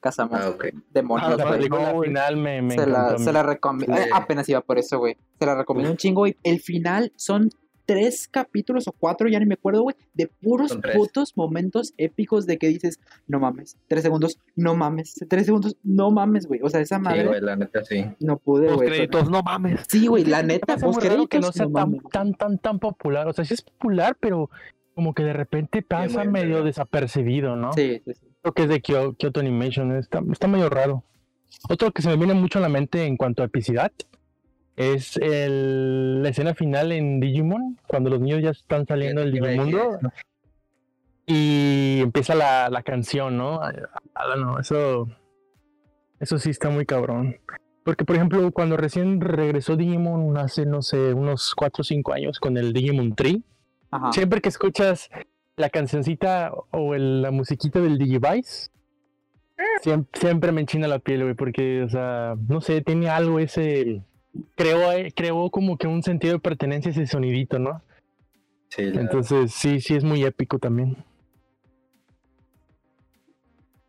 [0.00, 0.72] Casa más ah, okay.
[0.90, 1.32] demonios.
[1.32, 3.96] Ah, la película final me, me se, la, se la recomiendo.
[4.12, 5.16] apenas iba por eso, güey.
[5.38, 6.36] Se la recomiendo un chingo, güey.
[6.42, 7.50] El final son
[7.86, 12.58] tres capítulos o cuatro, ya ni me acuerdo, güey, de puros putos momentos épicos de
[12.58, 16.60] que dices, no mames, tres segundos, no mames, tres segundos, no mames, güey.
[16.62, 17.22] O sea, esa madre.
[17.22, 18.04] Sí, güey, la neta sí.
[18.20, 18.88] No pude, güey.
[18.88, 19.86] créditos, no mames.
[19.88, 21.28] Sí, güey, la neta, post créditos.
[21.28, 23.28] que no sea tan, tan, tan, tan popular.
[23.28, 24.50] O sea, sí es popular, pero
[24.94, 27.72] como que de repente pasa medio desapercibido, ¿no?
[27.72, 28.26] Sí, sí, sí.
[28.42, 31.04] Creo que es de Kyoto, Animation, está, está medio raro.
[31.68, 33.92] Otro que se me viene mucho a la mente en cuanto a epicidad
[34.76, 39.98] es el, la escena final en Digimon, cuando los niños ya están saliendo del Digimundo.
[41.26, 43.60] Y empieza la, la canción, ¿no?
[44.36, 45.08] no, eso,
[46.20, 47.38] eso sí está muy cabrón.
[47.82, 52.38] Porque, por ejemplo, cuando recién regresó Digimon hace, no sé, unos 4 o 5 años
[52.38, 53.42] con el Digimon Tree,
[54.12, 55.08] siempre que escuchas
[55.56, 58.70] la cancioncita o la musiquita del Digivice,
[59.80, 64.02] siempre, siempre me enchina la piel, güey, porque, o sea, no sé, tiene algo ese
[64.54, 67.82] creó, eh, creó como que un sentido de pertenencia ese sonidito, ¿no?
[68.68, 68.82] Sí.
[68.82, 70.96] Entonces, sí, sí es muy épico también.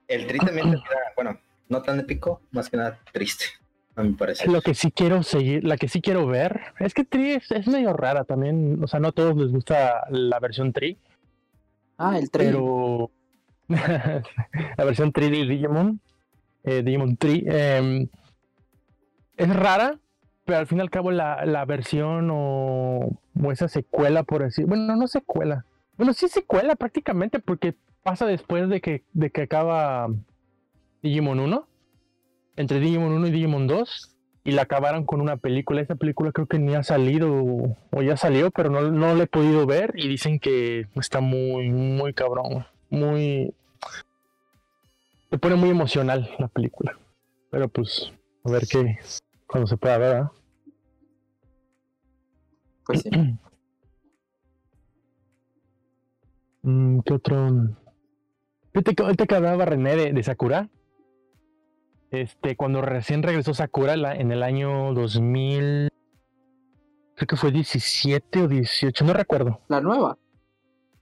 [0.07, 0.81] El tri también
[1.15, 3.45] bueno, no tan épico, más que nada triste,
[3.95, 4.47] a mi parecer.
[4.47, 7.93] Lo que sí quiero seguir, la que sí quiero ver, es que Tri es, medio
[7.93, 10.97] rara también, o sea, no a todos les gusta la versión Tri.
[11.97, 12.45] Ah, el Tri.
[12.45, 13.11] Pero
[13.67, 15.99] la versión Tri de Digimon,
[16.63, 18.07] eh, Digimon Tri, em,
[19.35, 19.99] es rara,
[20.47, 23.09] pero al fin y al cabo la, la versión o,
[23.51, 25.65] esa secuela, por decir, bueno, no secuela,
[25.97, 30.07] bueno, sí secuela prácticamente porque pasa después de que, de que acaba
[31.03, 31.67] Digimon 1,
[32.55, 35.81] entre Digimon 1 y Digimon 2, y la acabaron con una película.
[35.81, 39.27] Esa película creo que ni ha salido o ya salió, pero no, no la he
[39.27, 43.53] podido ver y dicen que está muy, muy cabrón, muy...
[45.29, 46.97] Se pone muy emocional la película.
[47.51, 48.13] Pero pues,
[48.45, 48.97] a ver qué,
[49.47, 50.29] cuando se pueda ver, ¿eh?
[52.85, 53.09] Pues sí.
[56.63, 57.47] Mm, ¿Qué otro?
[58.73, 60.69] Ahorita que hablaba René de Sakura,
[62.11, 65.89] este, cuando recién regresó Sakura en el año 2000,
[67.15, 69.61] creo que fue 17 o 18, no recuerdo.
[69.67, 70.17] ¿La nueva?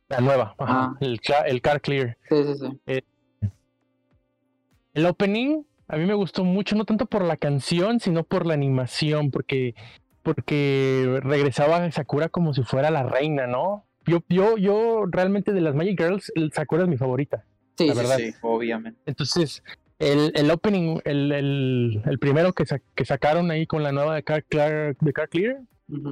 [0.08, 0.98] La nueva, ajá, ah.
[1.00, 2.18] el, el, Car Clear.
[2.30, 2.82] Sí, sí, sí.
[2.86, 3.02] Eh,
[4.94, 8.54] el opening a mí me gustó mucho, no tanto por la canción, sino por la
[8.54, 9.76] animación, porque,
[10.24, 13.86] porque regresaba Sakura como si fuera la reina, ¿no?
[14.08, 17.46] Yo, yo, yo realmente de las Magic Girls, Sakura es mi favorita.
[17.78, 19.00] Sí, sí, sí, obviamente.
[19.06, 19.64] Entonces,
[20.00, 22.66] el, el opening, el, el, el primero que,
[22.96, 25.58] que, sacaron ahí con la nueva de Car, Clear, de Car Clear,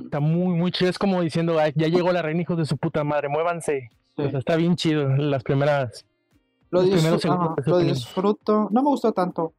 [0.03, 0.89] está muy, muy chido.
[0.89, 3.89] Es como diciendo, ya llegó la reina, hijos de su puta madre, muévanse.
[4.15, 6.05] O sea, está bien chido las primeras.
[6.69, 8.67] Lo, disfruto, lo disfruto.
[8.71, 9.53] No me gustó tanto.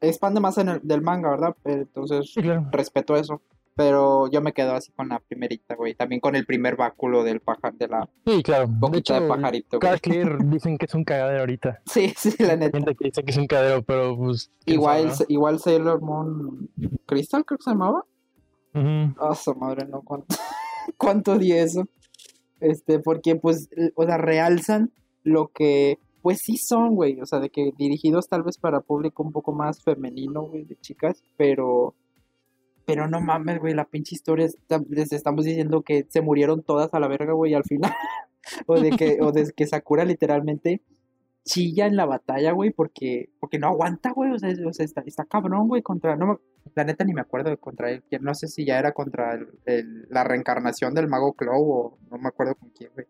[0.00, 1.56] Expande más en el del manga, ¿verdad?
[1.64, 2.34] Entonces,
[2.70, 3.42] respeto eso.
[3.74, 5.94] Pero yo me quedo así con la primerita, güey.
[5.94, 8.66] También con el primer báculo del pajar, de la sí, claro.
[8.68, 9.78] boquita de, pajarito.
[9.78, 11.80] Car Clear dicen que es un cagadero ahorita.
[11.86, 12.76] Sí, sí, la neta.
[12.76, 14.50] Hay gente que dice que es un cagadero, pero pues.
[14.66, 16.68] Igual, igual Sailor Moon
[17.06, 18.04] Crystal, creo que se llamaba.
[18.74, 20.34] Ah, su madre, no, cuánto,
[20.96, 21.86] cuánto di eso.
[22.60, 24.92] Este, porque pues, o sea, realzan
[25.22, 27.18] lo que, pues sí son, güey.
[27.22, 30.76] O sea, de que dirigidos tal vez para público un poco más femenino, güey, de
[30.76, 31.94] chicas, pero
[32.84, 34.46] pero no mames, güey, la pinche historia,
[34.90, 37.90] les estamos diciendo que se murieron todas a la verga, güey, al final.
[38.66, 40.82] o, de que, o de que Sakura literalmente
[41.46, 45.66] chilla en la batalla, güey, porque, porque no aguanta, güey, o sea, está, está, cabrón,
[45.66, 46.42] güey, contra, no,
[46.74, 49.40] la neta ni me acuerdo de contra él, no sé si ya era contra
[50.10, 53.06] la reencarnación del mago Clow o no me acuerdo con quién, güey,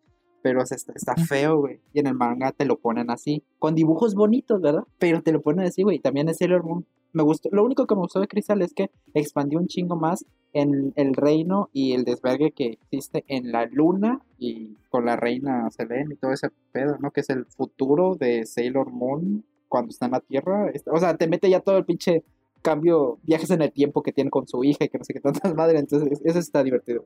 [0.49, 4.63] pero está, feo, güey, y en el manga te lo ponen así, con dibujos bonitos,
[4.63, 4.85] ¿verdad?
[4.99, 7.95] Pero te lo ponen así, güey, también es Sailor Moon me gustó, lo único que
[7.95, 12.05] me gustó de Crystal es que expandió un chingo más en el reino y el
[12.05, 16.97] desvergue que existe en la luna y con la reina Selene y todo ese pedo,
[16.99, 17.11] ¿no?
[17.11, 20.71] Que es el futuro de Sailor Moon cuando está en la Tierra.
[20.87, 22.25] O sea, te mete ya todo el pinche
[22.63, 25.21] cambio, viajes en el tiempo que tiene con su hija y que no sé qué
[25.21, 27.05] tantas madres, entonces eso está divertido.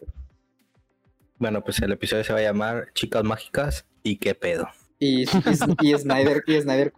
[1.42, 4.68] Bueno, pues el episodio se va a llamar Chicas Mágicas y qué pedo.
[5.00, 6.92] Y, y, Snyder, y Snyder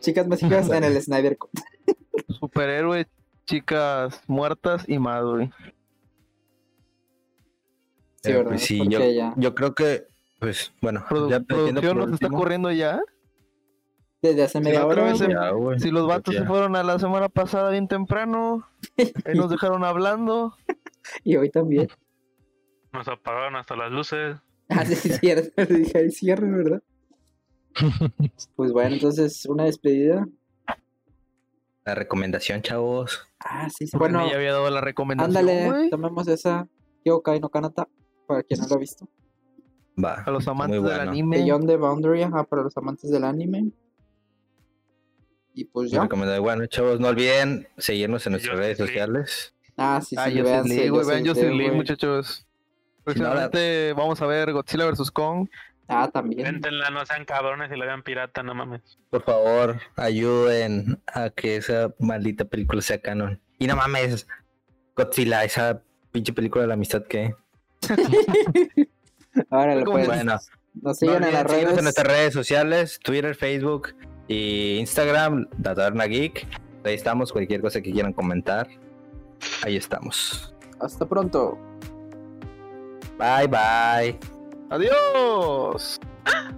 [0.00, 1.38] Chicas Mágicas en el Snyder
[2.28, 3.06] Superhéroe,
[3.46, 5.50] chicas muertas y más, güey.
[8.22, 8.50] Sí, ¿verdad?
[8.50, 9.00] Pues sí, yo,
[9.34, 10.04] yo, creo que,
[10.40, 13.00] pues, bueno, ya ¿Producción nos está corriendo ya?
[14.20, 15.14] Desde hace media hora.
[15.78, 18.68] si los vatos se fueron a la semana pasada bien temprano,
[19.24, 20.54] ahí nos dejaron hablando.
[21.24, 21.88] y hoy también.
[22.92, 24.36] Nos apagaron hasta las luces.
[24.72, 25.66] Ah, sí, es cierto.
[25.66, 26.80] Dije, ahí cierre, ¿verdad?
[28.54, 30.28] pues bueno, entonces, una despedida.
[31.84, 33.26] La recomendación, chavos.
[33.40, 33.98] Ah, sí, sí.
[33.98, 35.36] Bueno, ya había dado la recomendación.
[35.36, 36.68] Ándale, tomemos esa
[37.04, 37.88] Yokai no Kanata,
[38.28, 39.08] para quien no lo ha visto.
[40.02, 40.22] Va.
[40.24, 41.38] A los amantes del anime.
[41.38, 43.72] Beyond the Boundary, ajá, para los amantes del anime.
[45.54, 46.06] Y pues ya.
[46.06, 49.54] Bueno, chavos, no olviden seguirnos en nuestras redes sociales.
[49.76, 52.46] Ah, sí, sí, ah, vean, League, vean League, muchachos.
[53.04, 55.10] Próximamente vamos a ver Godzilla vs.
[55.10, 55.48] Kong.
[55.88, 56.44] Ah, también.
[56.44, 58.80] Véntenla, no sean cabrones y la vean pirata, no mames.
[59.10, 63.40] Por favor, ayuden a que esa maldita película sea canon.
[63.58, 64.28] Y no mames,
[64.96, 65.82] Godzilla, esa
[66.12, 67.34] pinche película de la amistad que.
[69.50, 70.06] Ahora lo pueden.
[70.06, 70.36] Bueno,
[70.74, 71.76] nos siguen en las redes.
[71.76, 73.94] en nuestras redes sociales, Twitter, Facebook
[74.28, 76.46] y Instagram, La Taberna Geek.
[76.84, 78.68] Ahí estamos, cualquier cosa que quieran comentar.
[79.62, 80.54] Ahí estamos.
[80.78, 81.58] Hasta pronto.
[83.20, 84.18] Bye bye.
[84.70, 86.00] Adiós.
[86.24, 86.50] ¡Ah!